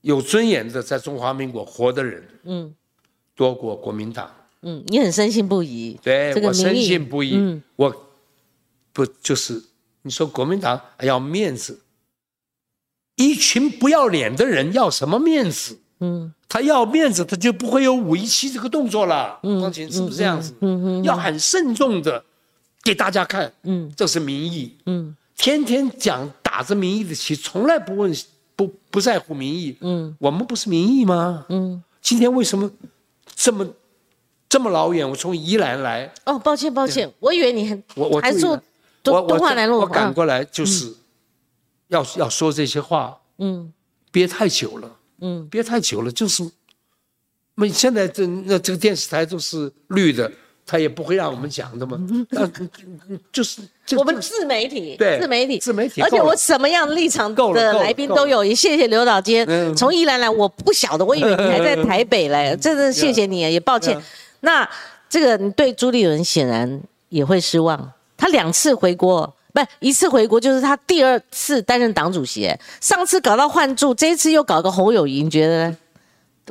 [0.00, 2.26] 有尊严的在中华民国活的人。
[2.44, 2.74] 嗯，
[3.34, 4.30] 多过国民党。
[4.62, 5.98] 嗯，你很深信不疑。
[6.02, 7.34] 对，我深信不疑。
[7.34, 8.06] 嗯，我
[8.94, 9.62] 不就是。
[10.02, 11.80] 你说国民党要面子，
[13.16, 15.78] 一群不要脸的人要什么面子？
[16.00, 19.38] 嗯，他要面子，他就不会有五一七这个动作了。
[19.44, 20.52] 嗯，光琴是不是这样子？
[20.60, 22.24] 嗯嗯，要很慎重的
[22.82, 23.52] 给大家看。
[23.62, 24.76] 嗯，这是民意。
[24.86, 28.12] 嗯，天天讲打着民意的旗，从来不问
[28.56, 29.76] 不不在乎民意。
[29.80, 31.46] 嗯，我们不是民意吗？
[31.48, 32.68] 嗯，今天为什么
[33.36, 33.64] 这么
[34.48, 35.08] 这么老远？
[35.08, 36.12] 我从宜兰来。
[36.24, 38.58] 哦，抱歉抱歉，我以为你很我我还住。
[39.06, 40.94] 我我我赶过来就是
[41.88, 43.72] 要要说这些话，嗯，
[44.10, 46.48] 憋太久了，嗯，憋太久了就是，
[47.56, 50.30] 那现在这那这个电视台都是绿的，
[50.64, 51.98] 他也不会让我们讲的嘛，
[52.30, 52.48] 那
[53.32, 53.60] 就是
[53.98, 64.00] 我们自媒体，对，自媒体，自媒体，而且我什么样立场的来宾都有，也谢谢刘导今天从宜兰来，我不晓得，我以为你还在台北嘞，真的谢谢你，也抱歉。
[64.40, 64.68] 那
[65.10, 67.92] 这个你对朱立伦显然也会失望。
[68.22, 72.48] 他两次回国，不一次回国，就是他第二次担任党主席。
[72.80, 75.76] 上次搞到换柱，这一次又搞个侯友谊，你觉得呢？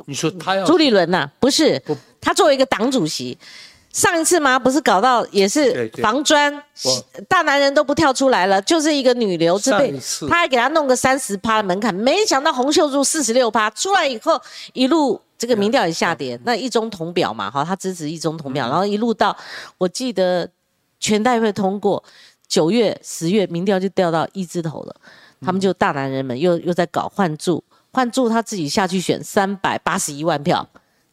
[0.04, 1.26] 你说他要朱立伦呐？
[1.40, 1.82] 不是，
[2.20, 3.38] 他作为一个党主席，
[3.90, 6.62] 上一次嘛不是搞到也是防专，
[7.26, 9.98] 大男人都不跳出来了，就是一个女流之辈，
[10.28, 14.38] 他还给他弄个三十趴的门槛，没想到洪秀柱四十六趴出来以后，
[14.74, 19.34] 一路这个民调也下跌，那一中同表嘛，哈，他支持一中同表，然后一路到
[19.78, 20.46] 我记得。
[21.02, 22.02] 全代会通过，
[22.46, 24.94] 九月、十月民调就掉到一字头了。
[25.44, 30.64] 他们就大男人们又又在搞换柱，换柱他自己下去选三百八十一万票，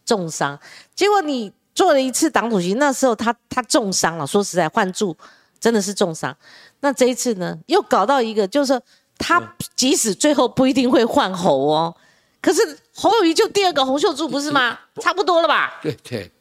[0.05, 0.57] 重伤。
[0.93, 4.27] 结果你做了一次党主席，那时候他他重伤了。
[4.27, 5.17] 说实在，换柱
[5.59, 6.37] 真的是重伤。
[6.81, 8.79] 那这一次呢，又搞到一个，就是
[9.17, 9.41] 他
[9.75, 11.95] 即使最后不一定会换侯哦，
[12.39, 12.61] 可是
[12.93, 14.77] 侯友谊就第二个洪秀柱不是吗？
[15.01, 15.79] 差不多了吧？
[15.81, 16.31] 对对，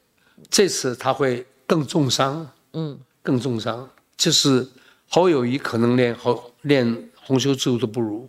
[0.51, 2.47] 这次他会更重伤。
[2.75, 3.01] 嗯。
[3.29, 4.67] 更重伤，就是
[5.07, 8.27] 侯友谊可能连侯连洪秀柱都不如，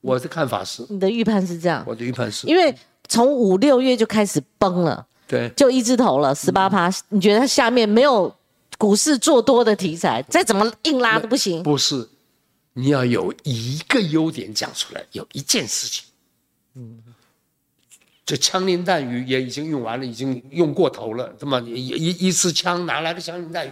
[0.00, 0.84] 我的看法是。
[0.88, 1.84] 你的预判是这样？
[1.86, 2.48] 我的预判是。
[2.48, 2.74] 因为
[3.06, 6.90] 从五六月就开始崩了，对，就一字头了，十八趴。
[7.10, 8.34] 你觉得它下面没有
[8.76, 11.62] 股市做多的题材，再怎么硬拉都不行。
[11.62, 12.08] 不是，
[12.72, 16.04] 你要有一个优点讲出来，有一件事情，
[16.74, 16.98] 嗯。
[18.26, 21.60] 这枪林弹雨也已经用完了，已经用过头了，对吗？
[21.64, 23.70] 一一一次枪哪来的枪林弹雨？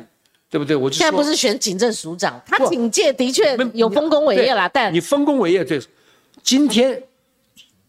[0.49, 0.77] 对不对？
[0.77, 5.81] 我就现在不是选警政署长，他警界的确有丰功伟业啦，但你丰功伟业对，
[6.43, 7.03] 今天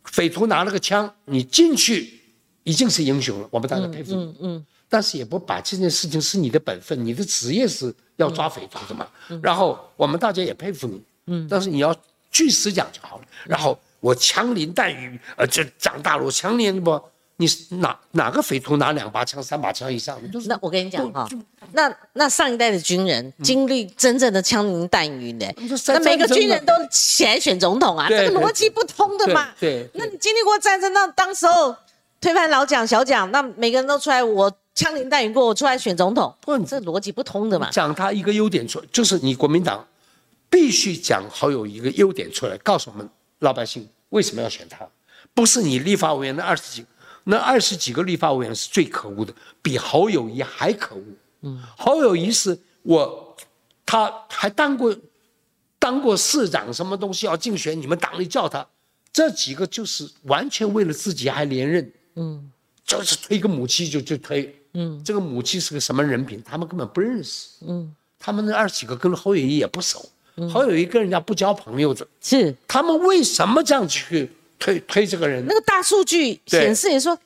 [0.03, 2.19] 匪徒拿了个枪，你进去
[2.63, 4.15] 已经是英雄了，我们大家佩服。
[4.15, 4.65] 嗯嗯。
[4.89, 9.05] 但是也不把这件事情是你的本分，你的职业是要抓匪徒的嘛。
[9.43, 11.93] 然后我们大家也佩服你，嗯，但是你要
[12.31, 13.25] 据实讲就好了。
[13.45, 16.91] 然后我枪林弹雨，呃，就长大陆枪林不？
[17.39, 20.19] 你是哪哪个匪徒拿两把枪、三把枪以上？
[20.47, 21.27] 那我跟你讲哈，
[21.73, 25.53] 那那上一代的军人经历真正的枪林弹雨的，
[25.87, 29.49] 那每个军人都起来选总统啊，这个逻辑不通的嘛。
[29.59, 31.75] 对，那你经历过战争，那当时候
[32.19, 37.69] 推翻老蒋、小蒋，那每个人都出来，我枪林弹雨过，我出来选总统，不，这逻辑不通的嘛。
[37.69, 39.85] 讲他一个优点出，就是你国民党
[40.49, 43.07] 必须讲好有一个优点出来，告诉我们
[43.39, 44.87] 老百姓为什么要选他，
[45.35, 46.83] 不是你立法委员的二十几。
[47.29, 51.03] 那二十几个立法委员是最可恶的，比侯友谊还可恶。
[51.41, 53.35] 嗯，侯友谊是我，
[53.85, 54.95] 他还当过，
[55.77, 58.65] 当过市长，什么东西要竞选，你们党里叫他，
[59.11, 61.91] 这几个就是完全为了自己还连任。
[62.15, 62.49] 嗯，
[62.85, 64.55] 就是推个母鸡就就推。
[64.73, 67.49] 嗯，这个母鸡是个什么人品，他们根本不认识。
[67.67, 70.09] 嗯，他们那二十几个跟侯友谊也不熟，
[70.49, 72.07] 侯友谊跟人家不交朋友的。
[72.21, 74.31] 是，他们为什么这样去？
[74.59, 77.17] 推推这个人，那个大数据显示也说，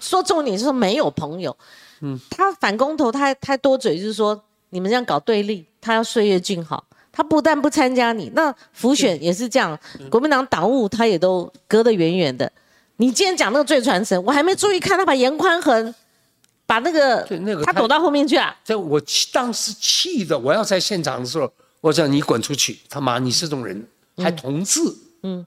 [0.00, 1.56] 说重点是说没有朋友，
[2.00, 4.40] 嗯，他反公投，他他多嘴就是说
[4.70, 9.78] 你们这样搞对立，他要岁月静好，他不但不参加你，那浮选也是这样，
[10.10, 12.50] 国民党党务他也都隔得远远的。
[12.98, 15.94] 你今天讲那个最传神，我还没注意看他把严宽恒
[16.64, 18.56] 把那个那个他躲到后面去了。
[18.64, 19.00] 这我
[19.32, 23.86] 当时气的，我要在现场的时候，我讲你滚出去，他妈你是这种人
[24.16, 24.80] 还同志。
[24.80, 24.96] 嗯，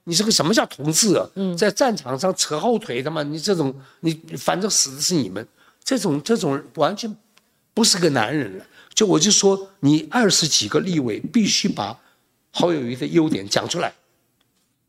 [0.04, 1.28] 你是个什么叫同志啊？
[1.36, 3.22] 嗯，在战场上扯后腿的嘛？
[3.24, 5.46] 你这种，你反正死的是你们，
[5.84, 7.16] 这种这种完全
[7.74, 8.66] 不是个男人了。
[8.94, 11.98] 就我就说，你二十几个立委必须把
[12.52, 13.94] 侯友谊的优点讲出来。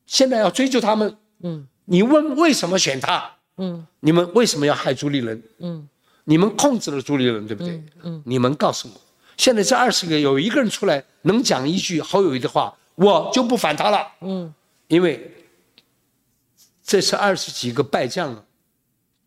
[0.06, 3.30] 现在要追究他们，嗯，你问为什么选他？
[3.58, 5.40] 嗯，你们为什么要害朱立伦？
[5.58, 5.86] 嗯，
[6.24, 7.82] 你们控制了朱立伦，对不对？
[8.02, 9.00] 嗯，你们告诉我，
[9.36, 14.08] 现在这二十个有一个人出来能讲一句侯友谊的话，我就不反他了。
[14.22, 14.52] 嗯。
[14.90, 15.30] 因为
[16.82, 18.44] 这是二十几个败将，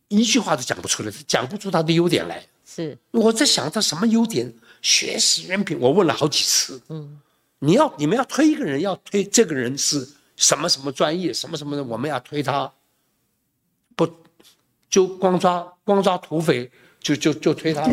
[0.09, 2.45] 一句话都讲不出来，讲不出他的优点来。
[2.65, 6.81] 是我在想他什么优点，学识、人品，我问了好几次。
[6.89, 7.21] 嗯，
[7.59, 10.05] 你要你们要推一个人，要推这个人是
[10.35, 12.69] 什么什么专业，什么什么的，我们要推他，
[13.95, 14.05] 不
[14.89, 17.89] 就光抓光抓土匪，就就就推他。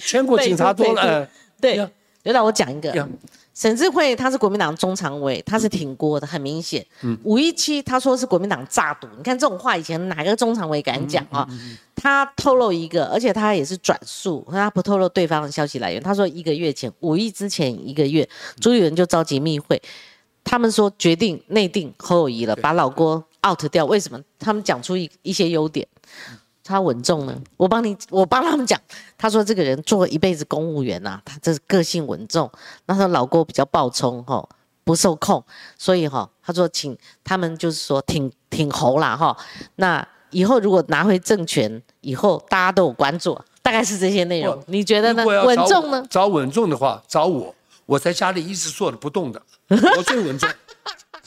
[0.00, 1.30] 全国警察多了。
[1.60, 1.76] 对，
[2.24, 3.08] 刘导，我讲一个。
[3.56, 6.84] 沈智慧他是国民党中常委，他是挺郭的，很明显。
[7.22, 11.48] 五一七他说是国民党诈赌，你看这种话以前哪个中常委敢讲啊？
[11.94, 16.02] 他透露一个，而且他也是转述，他不透露对方的消息来源。
[16.02, 18.28] 他说一个月前，五一之前一个月，
[18.60, 19.80] 朱立伦就召集密会，
[20.44, 23.86] 他们说决定内定侯友谊了，把老郭 out 掉。
[23.86, 24.20] 为什么？
[24.38, 25.88] 他们讲出一一些优点。
[26.66, 28.78] 他稳重呢，我帮你，我帮他们讲。
[29.16, 32.50] 他说这个人做一辈子公务员呐，他这是个性稳重。
[32.86, 34.46] 那他老郭比较暴冲哈，
[34.82, 35.42] 不受控，
[35.78, 39.36] 所以哈，他说请他们就是说挺挺侯啦哈。
[39.76, 44.60] 那以后如果拿回政权以后，大家都有关注，大概是这些内容。
[44.66, 45.24] 你觉得呢？
[45.24, 46.04] 稳重呢？
[46.10, 47.54] 找稳重的话，找我，
[47.86, 49.40] 我在家里一直坐着不动的，
[49.70, 50.50] 我最稳重，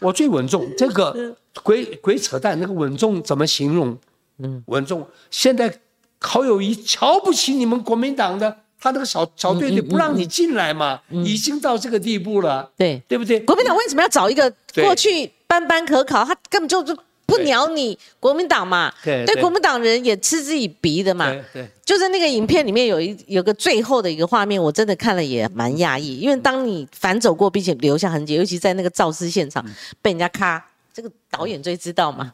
[0.01, 0.69] 我最稳重。
[0.77, 3.97] 这个鬼鬼扯淡，那个稳重怎么形容？
[4.39, 5.07] 嗯，稳重。
[5.29, 5.73] 现在
[6.19, 12.69] 好友谊瞧不起你们国民党的，他那个小小队队不让你进来嘛，已经到这个地步了。
[12.77, 13.39] 对，对不对？
[13.41, 18.91] 国民党为什么要找一个过去班班可考，他根本就就不鸟你国民党嘛？
[19.03, 21.29] 对，对，国民党人也嗤之以鼻的嘛。
[21.53, 29.63] 对，就是那个影片里面有一有个最后的一个画面，我真的看了也蛮讶异，因为当你反走过并且留下痕迹，尤其在那个肇事现场
[30.01, 32.33] 被人家咔，这个导演最知道嘛，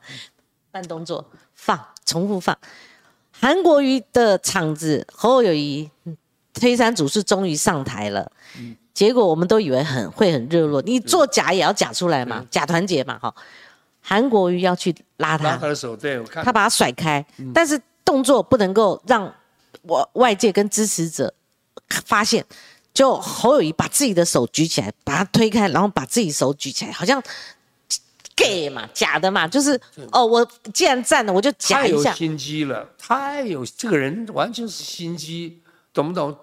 [0.72, 1.78] 慢动作放。
[2.06, 2.58] 重复放，
[3.32, 5.89] 韩国瑜的场子，侯友谊
[6.53, 8.32] 推山主事终于上台了，
[8.93, 13.34] 结果我们都以为很会很热络，你做假也要假出来嘛，假团结嘛，哈，
[14.01, 19.34] 韩国瑜要去拉他，拉他的手，对我看，他把他甩开，但是动作不能够让
[19.82, 21.34] 我外界跟支持者
[22.06, 22.45] 发现，
[22.93, 27.22] 就侯友谊把自己的手举起来，把他推开，然后把自己手举起来，好像。
[28.36, 29.79] Gay 嘛，假的嘛，就是
[30.11, 32.03] 哦，我既然站了，我就假一下。
[32.03, 35.61] 太有心机了，太有这个人完全是心机，
[35.93, 36.38] 懂不懂？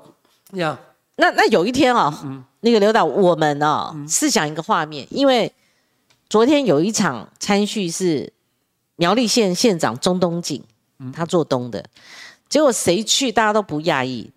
[0.53, 0.79] 呀，
[1.17, 5.53] 那那有一天啊，那个刘导，我们啊，试想一个画面，因为
[6.29, 8.33] 昨天有一场参叙是
[8.97, 10.63] 苗栗县县长钟东锦，
[11.13, 11.85] 他做东的，
[12.49, 14.31] 结果谁去，大家都不讶异，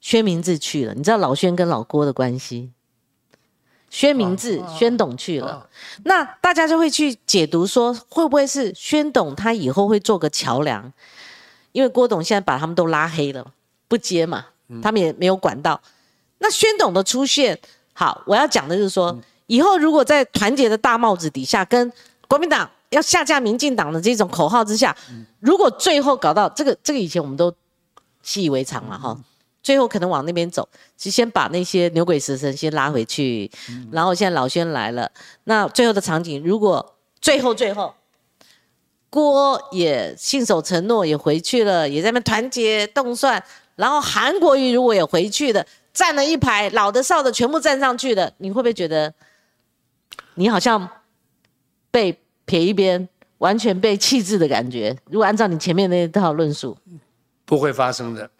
[0.00, 0.94] 薛明志去了。
[0.94, 2.70] 你知道老薛跟老郭的关系？
[3.92, 5.68] 宣明志、宣董去了，
[6.04, 10.90] 那大家就会去解读说，会不会是宣董他以后会做个桥梁？
[11.72, 13.46] 因为郭董现在把他们都拉黑了，
[13.88, 14.46] 不接嘛，
[14.82, 15.78] 他们也没有管到。
[16.38, 17.60] 那宣董的出现，
[17.92, 19.14] 好，我要讲的就是说，
[19.46, 21.92] 以后如果在团结的大帽子底下，跟
[22.26, 24.96] 国民党要下架民进党的这种口号之下，
[25.38, 27.54] 如果最后搞到这个，这个以前我们都
[28.22, 29.14] 习以为常了哈。
[29.62, 33.50] 最后可能往那边走，是先把那些牛鬼蛇神先拉回去，
[33.92, 35.10] 然后现在老轩来了，
[35.44, 37.94] 那最后的场景，如果最后最后
[39.08, 43.42] 郭也信守承诺，也回去了，也在那边团结动算，
[43.76, 49.12] 然后韩国瑜如果也回去的，站了一排，老的少的全部站上去了，你会不会觉得
[50.34, 50.88] 你好像
[51.90, 53.06] 被撇一边，
[53.38, 54.96] 完全被弃置的感觉？
[55.10, 56.76] 如果按照你前面那一套论述，
[57.44, 58.30] 不会发生的。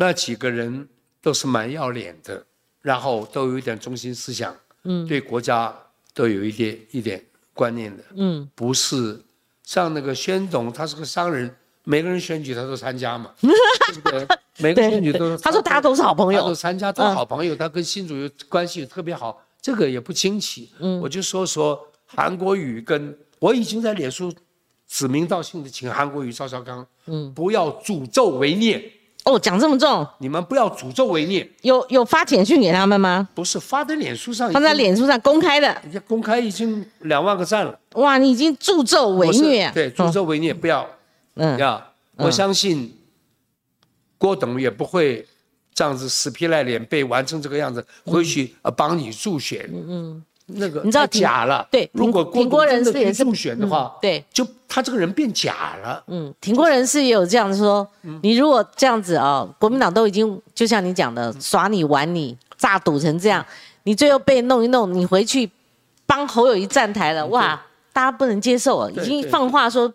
[0.00, 0.88] 那几个人
[1.20, 2.42] 都是蛮要脸的，
[2.80, 5.76] 然后都有一点中心思想，嗯，对国家
[6.14, 7.22] 都有一点一点
[7.52, 9.20] 观念的，嗯，不是
[9.62, 14.26] 像那个宣总，他是个商人，每个人选举他都参加嘛， 对不对？
[14.56, 20.70] 每个选举都，他说大家都是好朋友，都参加都是好朋友，他跟新主有关系特别好，这个也不惊奇。
[20.78, 24.32] 嗯，我就说说韩国瑜跟我已经在脸书
[24.88, 28.90] 指名道姓的请韩国瑜、赵少康，嗯，不要诅咒为孽。
[29.24, 31.46] 哦，讲这么重，你们不要诅咒为孽。
[31.60, 33.28] 有有发简讯给他们吗？
[33.34, 35.66] 不是发在脸书上，放在脸书上公开的。
[35.82, 37.78] 人家公开已经两万个赞了。
[37.94, 39.70] 哇，你已经助纣为虐。
[39.74, 40.88] 对，助纣为虐，不要。
[41.34, 42.98] 嗯，要我相信
[44.16, 45.26] 郭董也不会
[45.74, 49.68] 这样子死皮赖脸被玩成这个样子，回去呃帮你助选。
[49.72, 50.24] 嗯嗯。
[50.54, 56.02] 那个你知道假了，对，如果挺郭人士也是选的话，对，就他这个人变假了。
[56.06, 57.86] 嗯，挺郭人士也有这样说，
[58.22, 63.44] 你如果这样子啊，国民党都已经就像你讲的耍你玩你诈赌成这样，
[63.84, 65.50] 你最后被弄一弄，你回去
[66.06, 67.60] 帮侯友谊站台了，哇，
[67.92, 69.92] 大家不能接受啊，已经放话说，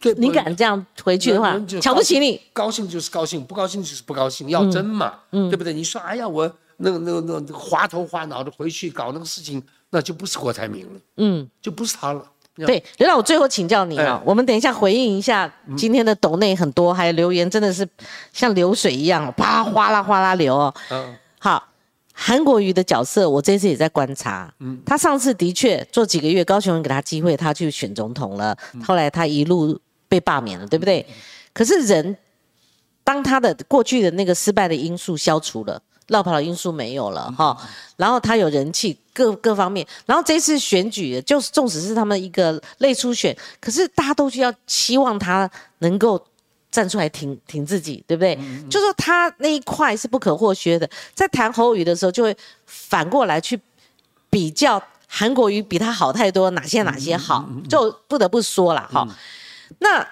[0.00, 5.72] 对，你敢这样回去的话，瞧不起你，高兴就是高兴，不高兴就是不高兴，要争嘛，对不对？
[5.72, 9.62] 你说哎呀，我那个那个那个滑头滑脑的回去搞那个事情。
[9.96, 12.22] 那就不是郭台铭了，嗯，就不是他了。
[12.66, 17.88] 对，刘老，我最后请教你啊，我们等一下回应一下今天的抖内很多，还有留言，真的是
[18.30, 20.74] 像流水一样，啪哗啦哗啦流哦。
[20.90, 21.66] 嗯，好，
[22.12, 24.52] 韩国瑜的角色，我这次也在观察。
[24.60, 28.54] 嗯，他上次的确做几个月，高雄人给他机会，他去选总统了。
[28.84, 31.06] 后来他一路被罢免了，对不对？
[31.54, 32.18] 可是人，
[33.02, 35.80] 当他的过去的那个失败的因素消除了。
[36.08, 37.56] 绕跑的因素没有了哈，
[37.96, 46.24] 然后他有人气各各方面，然后这次选举就是纵使是他们一个类初选，可是大家都需要期望他能够
[46.70, 48.38] 站出来挺挺自己，对不对？
[48.70, 52.36] 就说他那一块是不可或缺的，在谈侯语的时候就会
[52.66, 53.60] 反过来去
[54.30, 59.06] 比较韩国瑜比他好太多，哪些哪些好，就不得不说了哈。
[59.80, 60.06] 那。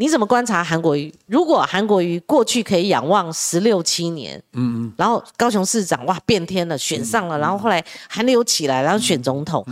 [0.00, 1.12] 你怎么观察韩国瑜？
[1.26, 9.66] 如果韩国瑜过去可以仰望十六七年，嗯嗯，然后高雄市长哇变天了，选上了，然后后来韩流起来，然后选总统，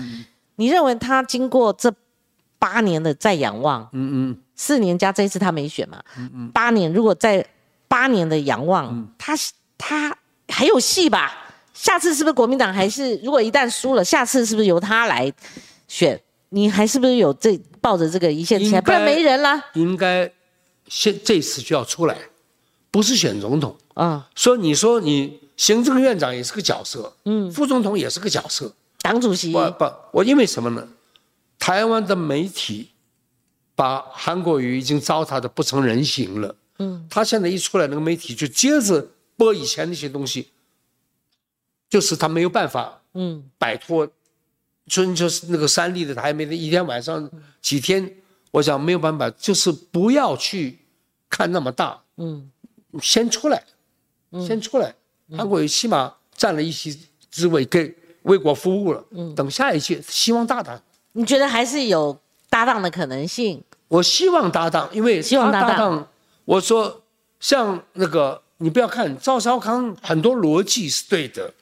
[0.57, 1.93] 你认为他经过这
[2.59, 7.47] 八年的再仰望，嗯嗯，四年加这一次他没选嘛，嗯嗯，八年如果在
[7.87, 9.33] 八年的仰望，他
[9.79, 10.17] 他
[10.49, 11.33] 还有戏吧？
[11.73, 15.33] 下次是不是国民党还是如果一旦输了，下次是不是由他来
[15.87, 16.21] 选？
[16.49, 18.81] 你还是不是有这抱着这个一线期待？
[18.81, 19.63] 不然没人了。
[19.75, 20.33] 应该
[20.89, 22.19] 现这次就要出来，
[22.91, 24.29] 不是选总统啊。
[24.35, 29.53] 说你说你行政院长也是个角色，嗯，副总统也是个角色，党主席。
[29.53, 30.89] 不不，我因为什么呢？
[31.61, 32.91] 台湾的媒体
[33.77, 39.07] 把韩国瑜已经糟蹋的不成人形了，嗯，他现在一出来，那个媒体就接着
[39.37, 40.49] 播以前那些东西，
[41.89, 44.09] 就是他没有办法，嗯，摆脱。
[44.89, 47.29] 春秋是那个三立的台，媒的一天晚上
[47.61, 48.17] 几天，
[48.53, 50.79] 我想没有办法，就是不要去
[51.29, 52.51] 看那么大，嗯，
[53.03, 53.63] 先出来，
[54.47, 54.95] 先出来，
[55.37, 56.99] 韩国瑜起码占了一席
[57.31, 60.81] 之位，给为国服务了，嗯，等下一届希望大胆。
[61.13, 62.19] 你觉得还是有
[62.49, 63.63] 搭档的可能性？
[63.89, 66.09] 我希望搭档，因为希望搭档。
[66.45, 67.03] 我说
[67.41, 71.53] 像那个，你不要看赵少康，很多逻辑是对的。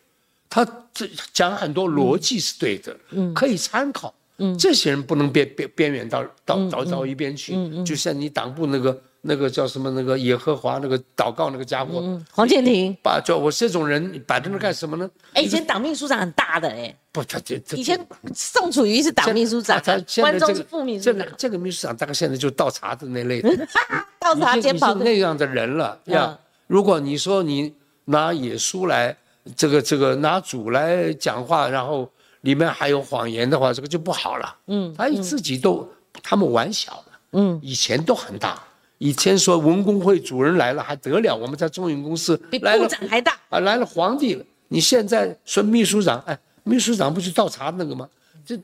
[0.54, 12.00] 他这讲很多逻辑是对的，嗯，可以参考，嗯，这些人不能边边边缘到到到到一边去，嗯嗯，就像你党部那个那个叫什么那个耶和华那个祷告那个家伙，
[12.30, 15.10] 黄建庭，把叫我这种人摆在那干什么呢？
[15.32, 17.98] 哎，以前党秘书长很大的哎，不，他这以前
[18.32, 23.66] 宋楚瑜是党秘书长，他关中是副秘书长，这个这个秘书长大概现在就倒茶的那类的，
[24.20, 26.38] 倒茶肩膀那样的人了呀。
[26.68, 27.74] 如果你说你
[28.04, 29.16] 拿野书来。
[29.56, 32.10] 这个这个拿主来讲话，然后
[32.42, 34.56] 里面还有谎言的话，这个就不好了。
[34.66, 35.88] 嗯，他自己都
[36.22, 37.04] 他们玩小了。
[37.32, 38.62] 嗯，以前都很大。
[38.98, 44.44] 以前说文工会主任来了还得了，我们在中影公司比部长还大啊，来了皇帝了。
[44.68, 48.08] 你现在说秘书长，哎，秘书长不是倒茶那个吗？
[48.46, 48.58] 这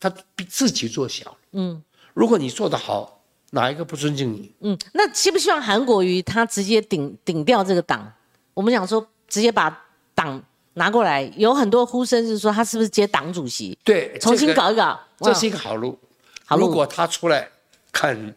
[0.00, 1.36] 他比自己做小。
[1.50, 1.82] 嗯，
[2.14, 3.20] 如果你做得好，
[3.50, 4.50] 哪一个不尊敬你？
[4.60, 8.10] 嗯，那希不希望韩国瑜他直接顶顶掉这个党？
[8.54, 9.84] 我们想说直接把
[10.24, 10.42] 党
[10.74, 13.78] 拿过来，有很多呼声是说他是不是接党主席？
[13.82, 15.98] 对，重新搞一搞，这是一个好路。
[16.44, 16.66] 好路。
[16.66, 17.48] 如果他出来
[17.90, 18.34] 肯。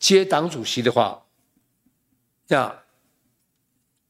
[0.00, 1.20] 接党主席的话，
[2.48, 2.74] 呀，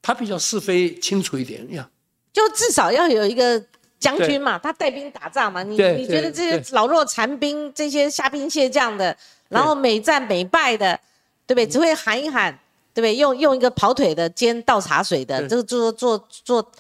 [0.01, 1.91] 他比较是非清楚一点呀，
[2.33, 3.61] 就至少要有一个
[3.99, 5.65] 将军嘛，他带兵打仗嘛。
[5.65, 9.17] 你你觉得这些老弱残兵、这些虾兵蟹将的，
[9.49, 10.95] 然后每战每败的，
[11.45, 11.67] 对不对？
[11.67, 12.57] 只会喊一喊，
[12.93, 13.17] 对不对？
[13.17, 16.73] 用用一个跑腿的兼倒茶水的，这个做做做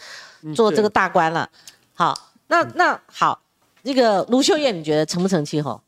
[0.54, 1.48] 做这个大官了。
[1.94, 3.40] 好，那那好，
[3.82, 5.80] 那个卢秀燕，你觉得成不成气候？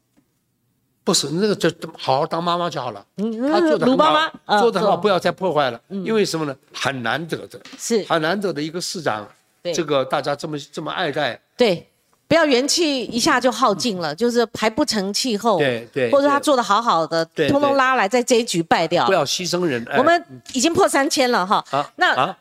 [1.05, 1.69] 不是那个，就
[1.99, 3.05] 好好当妈妈就好了。
[3.17, 5.81] 他做的很好，做的很好，不要再破坏了。
[5.89, 6.57] 因为什么呢？
[6.73, 9.27] 很难得的，是很难得的一个市长。
[9.75, 11.41] 这个大家这么这么爱戴。
[11.57, 11.89] 对，
[12.29, 15.59] 不要元气一下就耗尽了，就是还不成气候。
[15.59, 16.11] 对对。
[16.11, 19.07] 或者他做的好好的，通通拉来，在这一局败掉。
[19.07, 19.87] 不要牺牲人。
[19.97, 21.65] 我们已经破三千了哈。
[21.71, 21.91] 啊。
[21.97, 22.39] 那啊，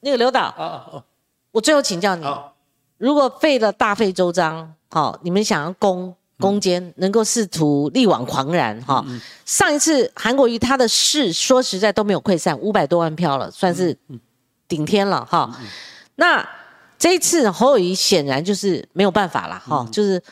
[0.00, 1.02] 那个刘导啊
[1.52, 2.26] 我最后请教你，
[2.98, 6.14] 如果废了大费周章，好，你们想要攻？
[6.40, 9.04] 攻坚能够试图力挽狂澜哈，
[9.44, 13.94] 上一次韩国瑜他的事说实在都没有溃散，五百多万票了，算是
[14.66, 15.54] 顶天了哈。
[16.14, 16.42] 那
[17.00, 20.22] 这一次侯友谊显然就是没有办法了哈，就是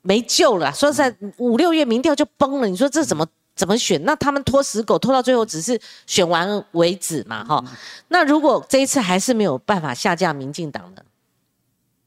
[0.00, 0.72] 没救了。
[0.72, 4.02] 说实在，五六月民调就崩了，你说这怎么怎么选？
[4.04, 7.62] 那他们拖死狗拖到最后只是选完为止嘛哈。
[8.08, 11.04] 那如果这一次还是没有办法下架民进党的，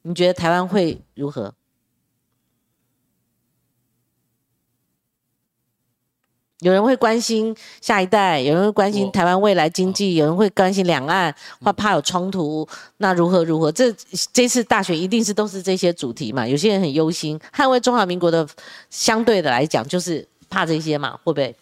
[0.01, 1.53] 你觉得台湾会如何？
[6.59, 13.71] 有人会关心下一代，有人会关心台湾未来经济，有人会关心两岸，或怕有冲突，那如何如何？
[13.71, 13.93] 这
[14.33, 16.45] 这次大选一定是都是这些主题嘛？
[16.45, 18.45] 有些人很忧心，捍卫中华民国的
[18.89, 21.17] 相对的来讲，就是怕这些嘛？
[21.23, 21.55] 会不会？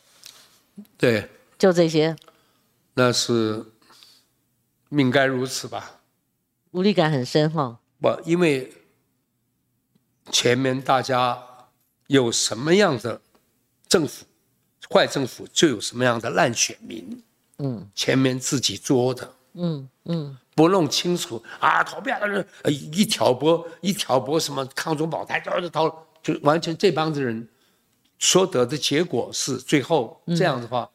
[0.98, 1.30] 对，
[1.60, 2.16] 就这些。
[2.96, 3.64] 那是
[4.90, 6.00] 命该如此吧？
[6.72, 7.78] 无力感很深哈。
[8.02, 8.74] 不，因为
[10.32, 11.38] 前面大家
[12.08, 13.22] 有什么样的
[13.88, 14.26] 政府？
[14.94, 17.22] 坏政府就有什么样的烂选民，
[17.60, 25.92] 嗯，前面自己作的，嗯嗯，不弄清楚啊，投票的人一挑拨一挑拨什么抗中保台，就是投，
[26.24, 27.48] 就完全这帮子人
[28.18, 30.90] 所得的结果是最后这样的话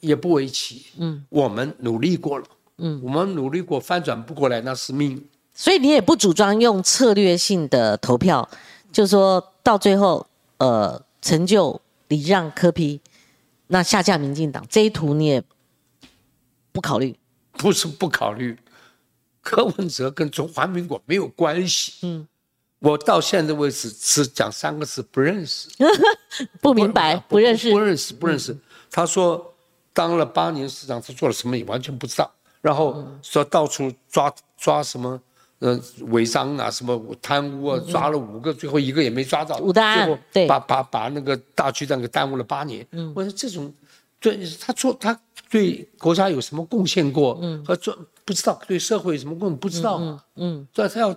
[0.00, 2.44] 也不为奇，嗯，我们努力过了，
[2.78, 5.22] 嗯，我们努力过翻转不过来那是命，
[5.52, 8.48] 所以你也不主张用策略性的投票，
[8.90, 10.26] 就说到最后
[10.56, 13.00] 呃成就礼让科批。
[13.68, 15.42] 那下架民进党这一图你也
[16.72, 17.18] 不考虑？
[17.52, 18.58] 不是不考虑，
[19.40, 21.92] 柯文哲跟中华民国没有关系。
[22.02, 22.26] 嗯，
[22.78, 25.68] 我到现在为止只讲三个字：不认识。
[26.60, 28.56] 不明白，不认识，不认识，不认识。
[28.90, 29.54] 他说
[29.92, 32.32] 当了八年市长，他做了什么也完全不知道。
[32.60, 35.20] 然后说到处抓抓什么。
[35.60, 42.86] 呃，违章啊，什么贪污啊，抓了五个，最后一个也没抓到，最后把把把那个大区长给耽误了八年。
[42.92, 43.72] 嗯，我说这种，
[44.20, 45.18] 对他做他
[45.50, 47.36] 对国家有什么贡献过？
[47.42, 49.98] 嗯，和做不知道对社会有什么贡献不知道。
[49.98, 51.12] 嗯嗯，对，他要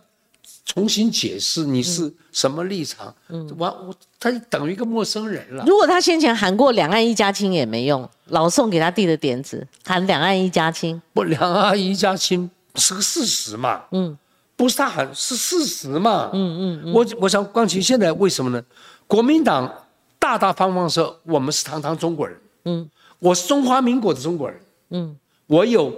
[0.65, 3.13] 重新解释你是什么立场。
[3.29, 5.63] 嗯，完我他等于一个陌生人了。
[5.67, 13.83] 如果他先前喊过两岸一家亲也没用，老宋给他递的点子喊两岸一家亲，不两岸一家亲是个事实嘛？
[13.91, 14.17] 嗯。
[14.61, 16.29] 不是他喊，是事实嘛？
[16.33, 18.63] 嗯嗯，我我想，光琴现在为什么呢？
[19.07, 19.67] 国民党
[20.19, 22.87] 大大方方说我们是堂堂中国人，嗯，
[23.17, 25.91] 我是中华民国的中国人，嗯，我有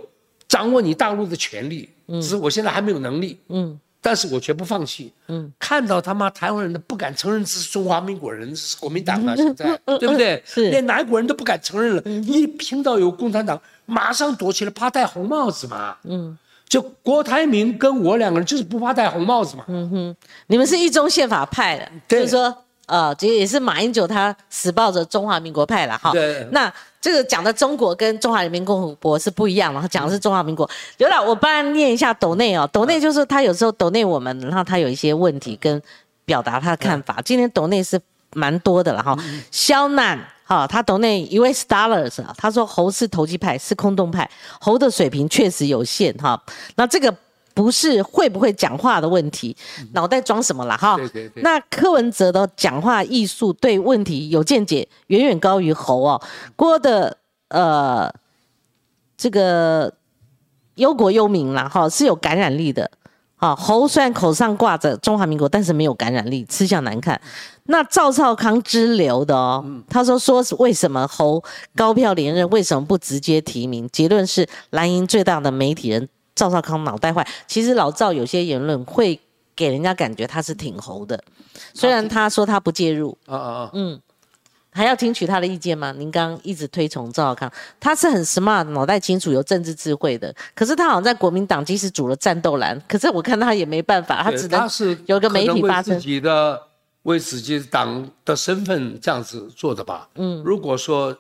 [0.48, 10.42] 掌握你大陆的权利，嗯，只是我现在还没有能力，嗯，但是我绝不放弃，嗯，看到他妈台湾人都不敢承认这是中华民国人，是国民党啊，现在对不对？
[10.46, 16.38] 是，连哪国人都不敢承认了，一听到有共产党，马上躲起来，怕戴红帽子嘛，嗯。
[16.68, 19.64] 就郭台铭跟我两个人就是不怕戴红帽子嘛。
[19.68, 20.16] 嗯哼，
[20.48, 22.56] 你们是一中宪法派的，就是说，
[22.88, 26.12] 呃，这也是马英九他死抱着中华民国派了哈。
[26.12, 26.48] 对。
[26.52, 30.68] 那这个讲的中国跟中华人民共和国是不一样的，他讲的是中华民国。
[30.98, 35.82] 刘导，我帮他念一下斗内哦，斗内就是他有时候斗内我们，然后他有一些问题跟
[36.26, 37.22] 表达他的看法。
[37.24, 38.00] 今天斗内是
[38.34, 39.18] 蛮多的了哈，
[39.52, 40.20] 肖难。
[40.44, 44.30] 好，他懂那一位 Stars 啊，他说猴是投机派，是空洞派，
[44.60, 46.42] 猴的水平确实有限哈。
[46.76, 47.16] 那这个
[47.54, 49.56] 不是会不会讲话的问题，
[49.94, 50.98] 脑袋装什么了哈？
[50.98, 51.44] 对对对。
[51.44, 56.22] 那柯文哲的讲话艺术对问题有见解，远远高于猴哦。
[56.56, 57.16] 郭的
[57.48, 58.14] 呃，
[59.16, 59.94] 这个
[60.76, 62.90] 忧国忧民啦，哈，是有感染力的。
[63.44, 67.20] 啊，猴虽然口上挂着中华民国，但是没有感染力，吃相难看。
[67.66, 71.44] 那赵少康之流的哦，他说说是为什么猴
[71.76, 73.86] 高票连任，为什么不直接提名？
[73.90, 77.28] 结论是蓝营最大的媒体人赵少康脑袋坏。
[77.46, 79.20] 其实老赵有些言论会
[79.54, 81.22] 给人家感觉他是挺猴的，
[81.74, 83.18] 虽然他说他不介入。
[83.26, 84.00] 啊啊啊，嗯。
[84.74, 85.94] 还要听取他的意见吗？
[85.98, 90.34] 您刚刚一直推崇赵少康，他是很 smart，脑袋清楚，有政治智慧的。
[90.56, 94.68] 可是他好像在国民党即使组了战斗蓝，可是我看他也没办法，他只能
[95.06, 95.94] 有个媒体发声。
[95.96, 96.60] 自己的
[97.04, 100.10] 为自己党的身份这样子做的吧。
[100.16, 101.16] 嗯，如果说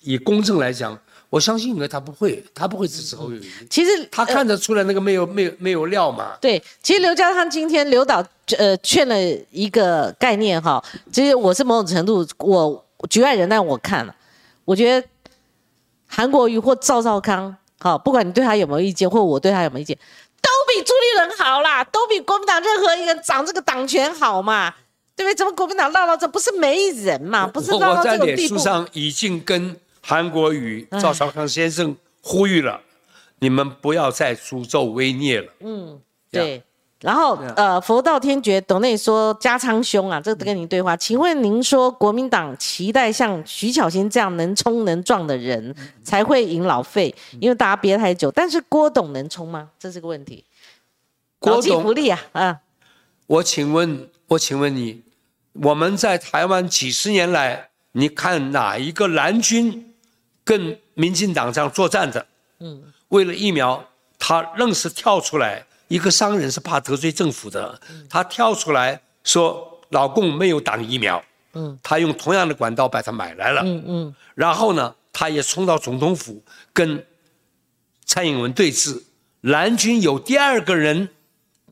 [0.00, 0.98] 以公正来讲，
[1.30, 3.48] 我相信应该他不会，他不会支持侯友宜。
[3.70, 6.36] 其实他看得出来那个没有没有没有料嘛。
[6.40, 8.24] 对，其实刘家昌今天刘导
[8.56, 9.16] 呃劝了
[9.50, 10.82] 一个概念哈，
[11.12, 12.84] 其实我是某种程度我。
[13.06, 14.14] 局外人，但我看了，
[14.64, 15.08] 我觉得
[16.06, 19.96] 韩国瑜或赵少康，好，不管你对他有没有意见，或我对他有没有意见，
[20.40, 24.74] 都比朱立伦好啦，都比国民党任何一个人掌这个党权好嘛，
[25.14, 25.34] 对不对？
[25.34, 27.46] 怎么国民党闹到这，不是没人嘛？
[27.46, 28.26] 不是闹到这种地步。
[28.26, 32.80] 我在脸书上已经跟韩国瑜、赵少康先生呼吁了，
[33.38, 35.52] 你们不要再诅咒威孽了。
[35.60, 36.62] 嗯，对。
[37.00, 45.72] 然后，呃，佛道天觉董内说加昌兄啊，这跟您对话，请问您说国民党期待像徐巧芯这样能冲能撞的人
[46.02, 48.32] 才会赢老费，因为大家憋太久。
[48.32, 49.68] 但是郭董能冲吗？
[49.78, 50.44] 这是个问题。
[51.38, 52.58] 郭董不利啊，啊。
[53.28, 55.02] 我请问，我请问你，
[55.52, 59.94] 我们在台湾几十年来，你看哪一个蓝军
[60.42, 62.26] 跟民进党这样作战的？
[62.58, 63.84] 嗯，为了疫苗，
[64.18, 65.64] 他愣是跳出来。
[65.88, 71.22] 一个商人是怕得罪政府的，他跳出来说老共没有打疫苗，
[71.54, 77.04] 嗯，他用同样的管道把它买来了，嗯嗯，然后呢，他也冲到总统府跟
[78.04, 79.02] 蔡英文对峙，
[79.40, 81.08] 蓝军有第二个人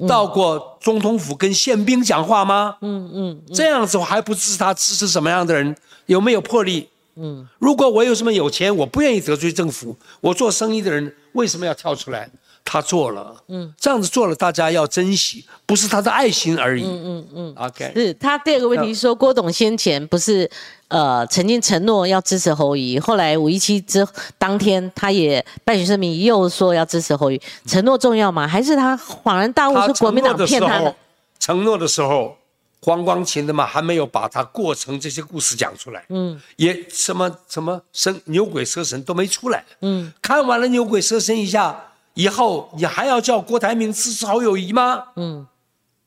[0.08, 2.76] 到过总统府跟宪兵讲话吗？
[2.80, 5.76] 嗯嗯，这样子我还不支持他支持什么样的人？
[6.06, 6.88] 有没有魄力？
[7.16, 12.30] 嗯，如果我有什么有钱，我不愿意得罪政府，我做生意的人为什么要跳出来？
[12.68, 16.82] 他做了，嗯，这样子做了，大家要珍惜，不是他的爱心而已。
[16.82, 17.92] 嗯嗯嗯，OK。
[17.94, 20.50] 是他第二个问题说，郭董先前不是
[20.88, 24.04] 呃曾经承诺要支持侯乙，后来五一七之
[24.36, 28.48] 当天，他也办学声明又说要支持侯乙，承诺重要吗？
[28.48, 30.94] 还是他恍然大悟说国民党骗他的？
[31.38, 32.36] 承诺的时候，
[32.82, 36.04] 黄光琴的嘛，还没有把他过程这些故事讲出来。
[36.08, 39.64] 嗯，也什么什么神牛鬼蛇神都没出来。
[39.82, 41.85] 嗯，看完了牛鬼蛇神一下。
[42.16, 45.04] 以后你还要叫郭台铭支持侯友谊吗？
[45.16, 45.46] 嗯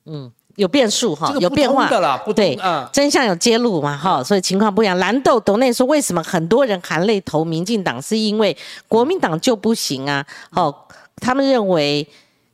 [0.05, 2.59] 嗯，有变数哈，有变化的了，对，
[2.91, 4.97] 真相有揭露嘛哈，所以情况不一样。
[4.97, 8.57] 蓝豆董内说，为什么很多人含泪投民进党，是因为
[8.87, 10.25] 国民党就不行啊？
[10.51, 10.73] 哦，
[11.17, 12.07] 他们认为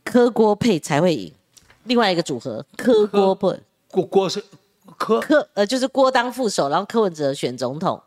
[0.03, 1.31] 柯郭配才会赢。
[1.85, 3.57] 另外一个组合，柯郭配，
[3.89, 4.43] 郭郭是
[4.97, 8.01] 柯柯呃，就是郭当副手，然后柯文哲选总统，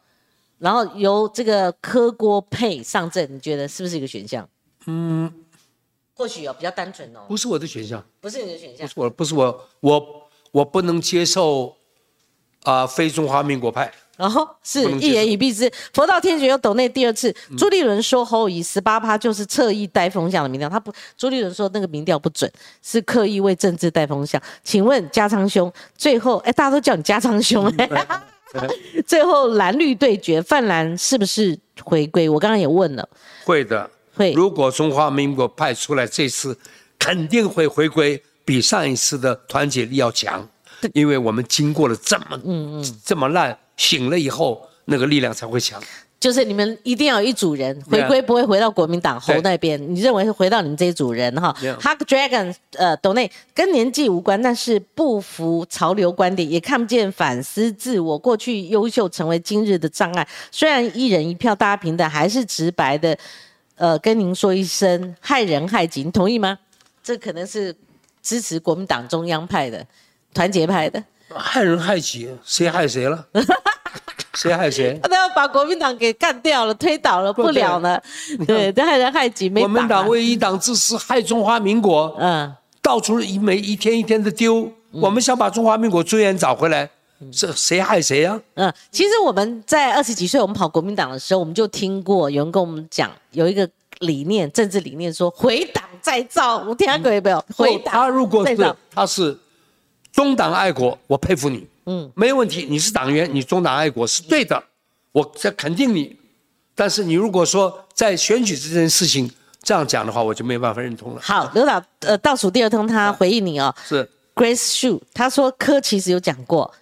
[0.58, 4.46] 然后由这个柯郭配上阵，你觉得是不是一个选项？
[4.90, 5.30] 嗯，
[6.14, 11.76] 或许哦，比较单纯哦，不是我的选项，不是你的选项，不是我，不是我，我我不能接受
[12.62, 22.50] 啊，非中华民国派，然后是一言以蔽之，佛道天觉又抖内第二次，朱立伦说侯乙十八趴就是侧翼带风向的民调，他不，朱立伦说那个民调不准，
[22.82, 27.88] 是刻意为政治带风向，请问加昌兄，最后哎，大家都叫你加昌兄哎，
[29.06, 32.26] 最后蓝绿对决，泛蓝是不是回归？
[32.26, 33.06] 我刚刚也问了，
[33.44, 33.90] 会的。
[34.34, 36.56] 如果中华民国派出来，这次
[36.98, 40.48] 肯定会回归，比上一次的团结力要强，
[40.92, 45.80] 因为我们经过了这么嗯嗯这么烂，醒了以后那个力量才会强。
[46.20, 49.80] 就是你们一定要有一组人回归，不会回到国民党侯那边。
[49.94, 58.18] 你认为是回到你们这一组人哈？Hug Dragon，呃，董内跟年纪无关，但是不服潮流观点，也看不见反思自我。
[58.18, 60.26] 过去优秀成为今日的障碍。
[60.50, 63.16] 虽然一人一票大家平等，还是直白的。
[63.78, 66.58] 呃，跟您说一声害人害己，你同意吗？
[67.02, 67.74] 这可能是
[68.20, 69.86] 支持国民党中央派的、
[70.34, 71.02] 团结派的。
[71.34, 73.26] 害人害己，谁害谁了？
[74.34, 74.98] 谁害谁？
[75.02, 78.02] 他都要把国民党给干掉了、推倒了，不了了。
[78.46, 79.60] 对，这害人害己，没。
[79.60, 82.16] 国民党为一党之私，害中华民国。
[82.20, 82.54] 嗯。
[82.80, 86.88] 到处一每一天一天的丢，我们想把中华民国尊严找回来。
[87.32, 88.40] 这谁害谁呀？
[88.54, 93.68] 嗯，其实我们在二十几岁，我们跑国民党的时候，我们就听过有人跟我们讲，有一个
[94.00, 96.58] 理念，政治理念，说回党再造。
[96.58, 97.44] 我听过没有？
[97.56, 99.36] 回党他如果是他是
[100.12, 102.66] 中党爱国，我佩服你，嗯，没有问题。
[102.70, 104.62] 你是党员，你中党爱国是对的，
[105.12, 106.16] 我这肯定你。
[106.74, 109.28] 但是你如果说在选举这件事情
[109.64, 111.20] 这样讲的话，我就没有办法认同了。
[111.20, 116.72] 好，刘导，呃，倒数第二通他回应你哦是，Grace Shu，他说柯其实有讲过，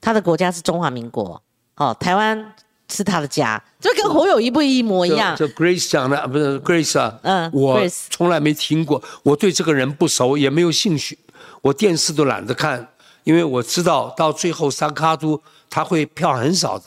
[0.00, 1.42] 他的国家是中华民国，
[1.76, 2.54] 哦，台湾
[2.88, 5.36] 是他的家，这跟侯友谊不一模一样。
[5.36, 7.80] 就 Grace 讲的，不是 Grace 啊，嗯我
[8.10, 11.18] 从来没听过，我对这个人不熟，也没有兴趣，
[11.62, 12.88] 我电视都懒得看，
[13.24, 16.84] 因为我知道到最后三卡都他会票很少的，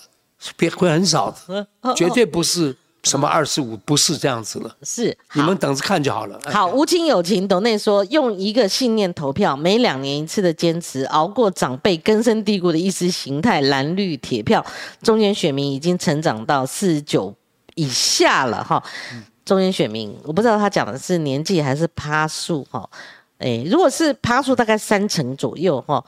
[0.57, 6.39] 票会很少的，绝对不是什么二十五，不是这样子了，是，你们等着看就好了。
[6.45, 14.65] 哎好，无情有情，董内说用一个信念投票，每两年一次的坚持，熬过长辈根深蒂固的意识形态蓝绿铁票，
[15.01, 17.33] 中间选民已经成长到四十九
[17.75, 18.83] 以下了哈。
[19.43, 22.87] 中间选民，我不知道他讲的是年纪还是趴数哈。
[23.39, 26.01] 哎，如果是趴数大概三成左右哈，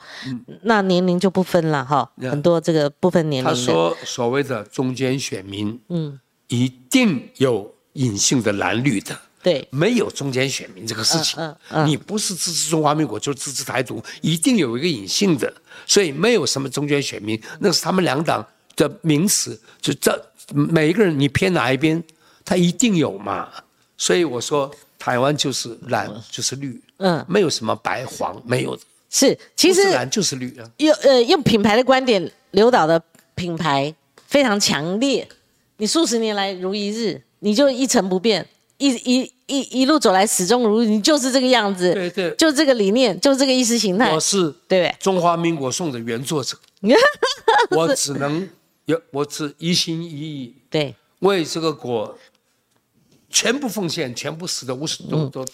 [0.62, 3.56] 那年龄就不分了哈，嗯很多这个不分年龄的。
[3.56, 6.16] 他说所谓的中间选民，嗯，
[6.48, 9.16] 一定有隐性的蓝绿的。
[9.42, 11.86] 对，没有中间选民这个事情，嗯嗯嗯。
[11.86, 15.52] 你不是支持中华民国就是支持台独，一定有一个隐性的，
[15.86, 20.18] 所以没有什么中间选民，那是他们两党的名词，就这
[20.54, 22.02] 每一个人你偏哪一边，
[22.42, 23.50] 他一定有嘛，
[23.98, 32.98] 所以我说台湾就是蓝就是绿，嗯，没有什么白黄，没有的，是，其实不是蓝就是绿啊，用呃用品牌的观点，刘导的
[33.34, 33.94] 品牌
[34.26, 35.28] 非常强烈。
[35.78, 38.46] 你数十年来如一日，你就一成不变，
[38.78, 44.94] 一一一一路走来始终如一，你就是这个样子，对对就这个理念，就这个意识形态我，是对？
[45.00, 46.56] 中华民国颂的原作者，
[47.70, 48.48] 我只能
[48.86, 52.16] 有我只一心一意 对，为这个国
[53.28, 55.44] 全部奉献，全部死的无始都都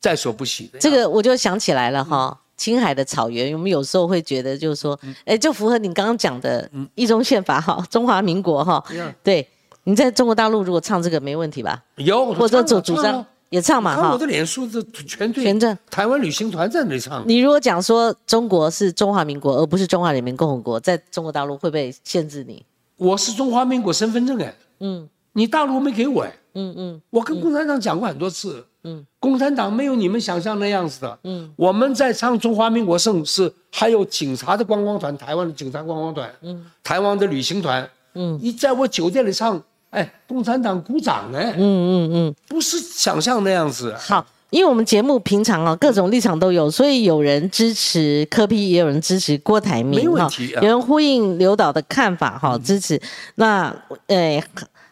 [0.00, 0.78] 在所不惜的。
[0.78, 2.40] 这个我就想起来了哈。
[2.56, 8.82] 青海的草原，我们有时候会觉得，就是说，哎，就符合你刚刚讲的一中宪法哈，中华民国哈
[9.22, 9.46] 对。
[9.86, 11.80] 你在中国大陆如果唱这个没问题吧？
[11.94, 14.26] 有或者主主主张也唱嘛哈我的。
[14.26, 15.78] 脸书的全对全正。
[15.88, 22.64] 台湾旅行团在那里唱，你如果讲说中国是中华民国，而不是中华人民共和国，在中国大陆会不会限制你？
[22.96, 25.08] 我是中华民国身份证哎，嗯。
[25.34, 27.02] 你大陆没给我哎，嗯嗯。
[27.10, 44.24] 我跟共产党讲过很多次，嗯，共产党没有你们想象那样子的，嗯，我们在唱中华民国盛是还有警察的观光团，台湾的警察观光团，嗯，台湾的旅行团，嗯，你在我酒店里唱，哎，共产党鼓掌哎，嗯嗯嗯，不是想象那样子，好。
[44.50, 50.62] 因为我们节目平常啊，各种立场都有，所以有人支持柯 P，也有人支持郭台铭没问哈题啊。
[50.62, 52.98] 有人呼应刘导的看法哈，支持。
[53.34, 53.74] 那
[54.06, 54.40] 呃，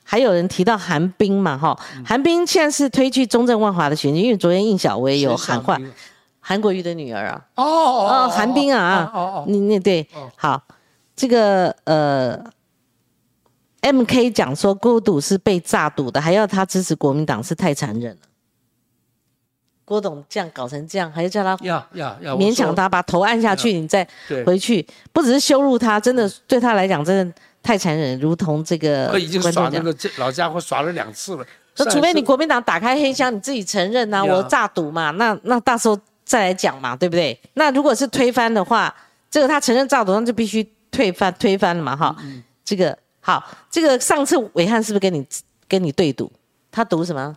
[0.03, 5.79] 还有人提到韩冰嘛哈，韩冰现在是推去中正万华的选举，因为昨天应小薇有喊话，
[6.41, 10.61] 韩国瑜的女儿啊，哦哦哦，韩冰啊，哦哦，你那对，好，
[11.15, 12.37] 这个呃
[13.85, 18.21] ，M K 讲说郭董是被诈赌的，还要他支持国民党是太残忍了。
[19.85, 24.07] 郭董这样搞成这样，还要叫他呀呀呀，勉强他把头按下去，你再
[24.47, 31.47] 回去，不只是羞辱他，真的对他来讲真的太残忍，如同这个我已经那个老家伙耍了两次了。
[31.77, 37.39] 那除非你国民党打开黑箱，你自己承认呐、呀我诈赌嘛，那那到时候再来讲嘛，对不对？
[37.53, 38.95] 那如果是推翻的话，
[39.31, 42.17] 这个他承认诈赌，那就必须推翻推翻了嘛，哈。
[42.21, 45.27] 嗯这个好，这个上次伟汉是不是跟你
[45.67, 46.31] 跟你对赌？
[46.71, 47.35] 他赌什么？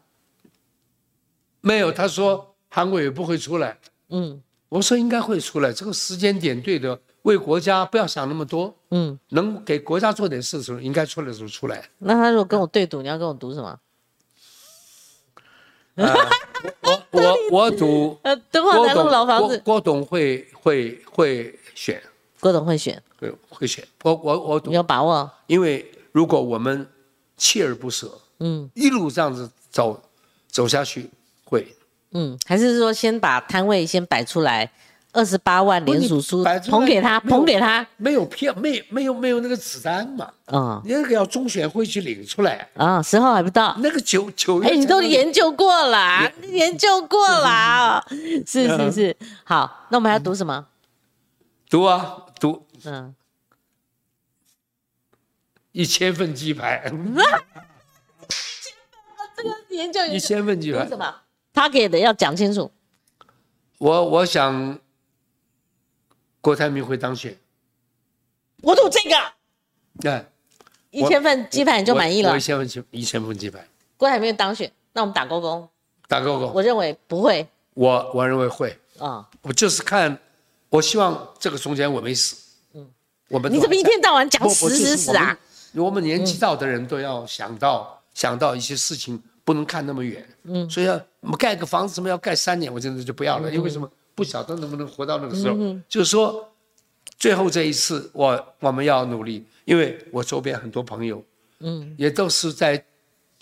[1.61, 3.77] 没有，他说韩国也不会出来。
[4.09, 11.89] 嗯我说应该会出来，这个时间点对的，为国家不要想那么多，嗯，能给国家做点事的时候，应该出来的时候出来。
[11.99, 13.79] 那他如果跟我对赌，你要跟我赌什么？
[15.95, 22.03] 我我 我赌呃，敦化南路郭董老房子，郭郭董会会会选，
[22.41, 23.85] 郭董会选，会会选。
[24.03, 25.29] 我我我有把握？
[25.47, 26.87] 因为如果我们
[27.37, 30.01] 锲而不舍，嗯一路这样子走
[30.49, 31.09] 走下去，
[31.43, 31.67] 会。
[32.11, 34.71] 嗯，还是说先把摊位先摆出来，
[35.11, 43.75] 二十八万连署书捧给他，捧给他，没有票，没没有没有那个子弹嘛，嗯你那个要中选会去领出来，啊，时候还不到。
[43.79, 48.05] 那个九九月哎，你都研究过了啊，研究过了啊，
[48.47, 49.17] 是是是。
[49.43, 50.65] 好，那我们还要读什么？
[51.69, 53.15] 读啊读嗯，
[55.71, 56.91] 一千份鸡排，
[59.35, 60.97] 这个研究一千份鸡排读什。
[60.97, 61.21] 么？
[61.53, 62.71] 他给的要讲清楚。
[63.79, 64.79] 我我想
[66.39, 67.35] 郭台铭会当选，
[68.61, 69.15] 我赌这个
[70.09, 70.29] 哎，
[70.91, 73.67] 一千份鸡排你就满意了一，千份鸡一千份鸡排，
[73.97, 75.67] 郭台铭当选，那我们打勾勾。
[76.07, 76.47] 打勾勾。
[76.53, 79.29] 我认为不会我我认为会，啊。
[79.41, 80.17] 我就是看，
[80.69, 82.46] 我希望这个中间我没死。
[83.29, 85.37] 嗯，我们你怎么一天到晚讲死死死啊？？
[85.73, 93.89] 就是我们我们年纪到的人都要想到想到一些事情不能看那么远，嗯，所以要我们盖个房子什么要盖三年，我真的就不要了，因为什么？
[94.15, 95.55] 不晓得能不能活到那个时候，
[95.87, 96.51] 就是说
[97.19, 101.23] 最后这一次我我们要努力，因为我周边很多朋友，
[101.59, 102.83] 嗯，也都是在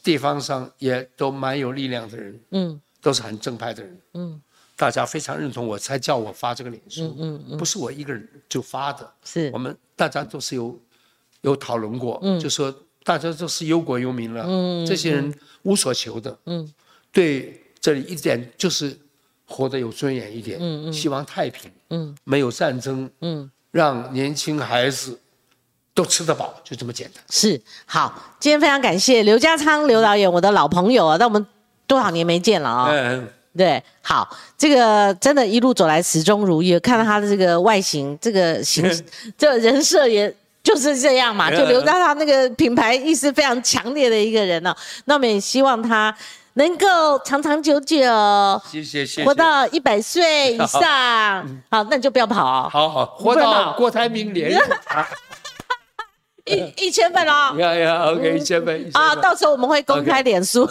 [0.04, 4.42] 地方上也都蛮有力量的人，嗯，都是很正派的人，嗯。
[4.78, 9.50] 大家非常认同我，才叫我发这个脸书，嗯嗯不是我一个人就发的，是。
[9.54, 10.78] 我们大家都是有
[11.42, 12.74] 有讨论过，嗯，就说
[13.04, 16.70] 大家都是忧国忧民了，嗯，这些人无所求的，嗯，
[17.12, 18.98] 对这里一点就是
[19.48, 25.18] 活得有尊严一点，嗯嗯，希望太平，嗯，没有战争，嗯，让年轻孩子
[25.94, 27.24] 都吃得饱，就这么简单。
[27.30, 31.46] 是好，今天非常感谢刘家昌刘导演，我的老朋友啊，那我们
[31.88, 32.90] 多少年没见了啊。
[32.92, 33.30] 嗯。
[33.58, 34.28] 对，好，
[34.58, 36.78] 这个真的一路走来始终如一。
[36.80, 38.84] 看到他的这个外形，这个形，
[39.38, 44.76] 这人设也就是这样嘛，就留在他那个品牌意识非常强烈的一个人呢。
[45.06, 46.14] 那我们也希望他
[46.56, 47.98] 能够长长久久，
[48.70, 50.82] 谢谢，谢谢，活到一百岁以上。
[51.70, 54.62] 好，那你就不要跑，好好活到郭台铭连任，
[56.46, 57.56] 一一千份哦。
[57.60, 60.70] 呀呀，OK，一千份啊，到时候我们会公开脸书。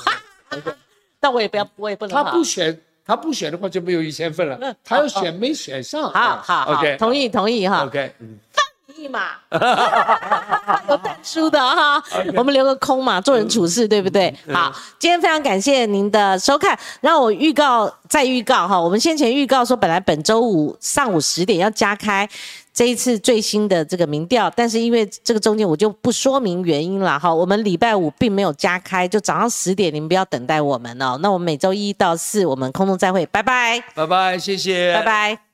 [1.25, 2.15] 那我也不要，我也不能。
[2.15, 4.77] 他不选，他不选的话就没有一千份了。
[4.85, 6.03] 他要选，没选上。
[6.13, 7.83] 好好，OK，同意同意哈。
[7.87, 8.15] OK，
[8.53, 9.31] 放你一马，
[10.87, 12.05] 有蛋输的哈，
[12.37, 14.37] 我们留个空嘛，做人处事对不对？
[14.53, 22.29] 好，今天非常感谢您的收看，让我预告再预告哈，我们先前预告说本来本周五上午十点要加开。
[22.75, 27.33] 这一次最新的这个民调，但是因为这个中间我就不说明原因了哈。
[27.33, 31.17] 我们礼拜五并没有加开，就早上十点，你们不要等待我们哦。
[31.23, 35.54] 那我们每周一到四我们空中再会，拜拜，拜拜，谢谢，拜拜。